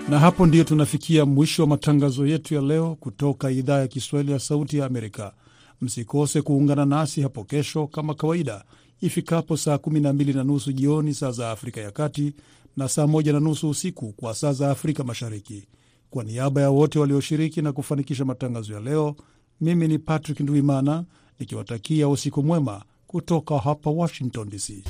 Na 0.09 0.19
hapo 0.19 0.45
ndiyo 0.45 0.63
tunafikia 0.63 1.25
mwisho 1.25 1.61
wa 1.63 1.67
matangazo 1.67 2.27
yetu 2.27 2.53
ya 2.55 2.61
leo 2.61 2.95
kutoka 2.95 3.51
idhaa 3.51 3.79
ya 3.79 3.87
Kiswahili 3.87 4.31
ya 4.31 4.39
Sauti 4.39 4.77
ya 4.77 4.85
Amerika. 4.85 5.33
Msikose 5.81 6.41
kuungana 6.41 6.85
nasi 6.85 7.21
hapo 7.21 7.43
kesho 7.43 7.87
kama 7.87 8.13
kawaida 8.13 8.63
ifikapo 9.01 9.57
saa 9.57 9.75
12 9.75 10.35
na 10.35 10.43
nusu 10.43 10.71
jioni 10.71 11.13
saa 11.13 11.31
za 11.31 11.51
Afrika 11.51 11.81
ya 11.81 11.91
Kati 11.91 12.33
na 12.77 12.87
saa 12.87 13.03
1 13.03 13.33
na 13.33 13.39
nusu 13.39 13.69
usiku 13.69 14.11
kwa 14.13 14.33
saa 14.33 14.53
za 14.53 14.71
Afrika 14.71 15.03
Mashariki. 15.03 15.67
Kwa 16.09 16.23
niaba 16.23 16.61
ya 16.61 16.69
wote 16.69 16.99
walioshiriki 16.99 17.61
na 17.61 17.71
kufanikisha 17.71 18.25
matangazo 18.25 18.73
ya 18.73 18.79
leo, 18.79 19.15
mimi 19.61 19.87
ni 19.87 19.99
Patrick 19.99 20.39
Ndwimana 20.39 21.05
nikiwatakia 21.39 22.09
usiku 22.09 22.43
mwema 22.43 22.83
kutoka 23.07 23.57
hapa 23.57 23.89
Washington 23.89 24.49
DC. 24.49 24.83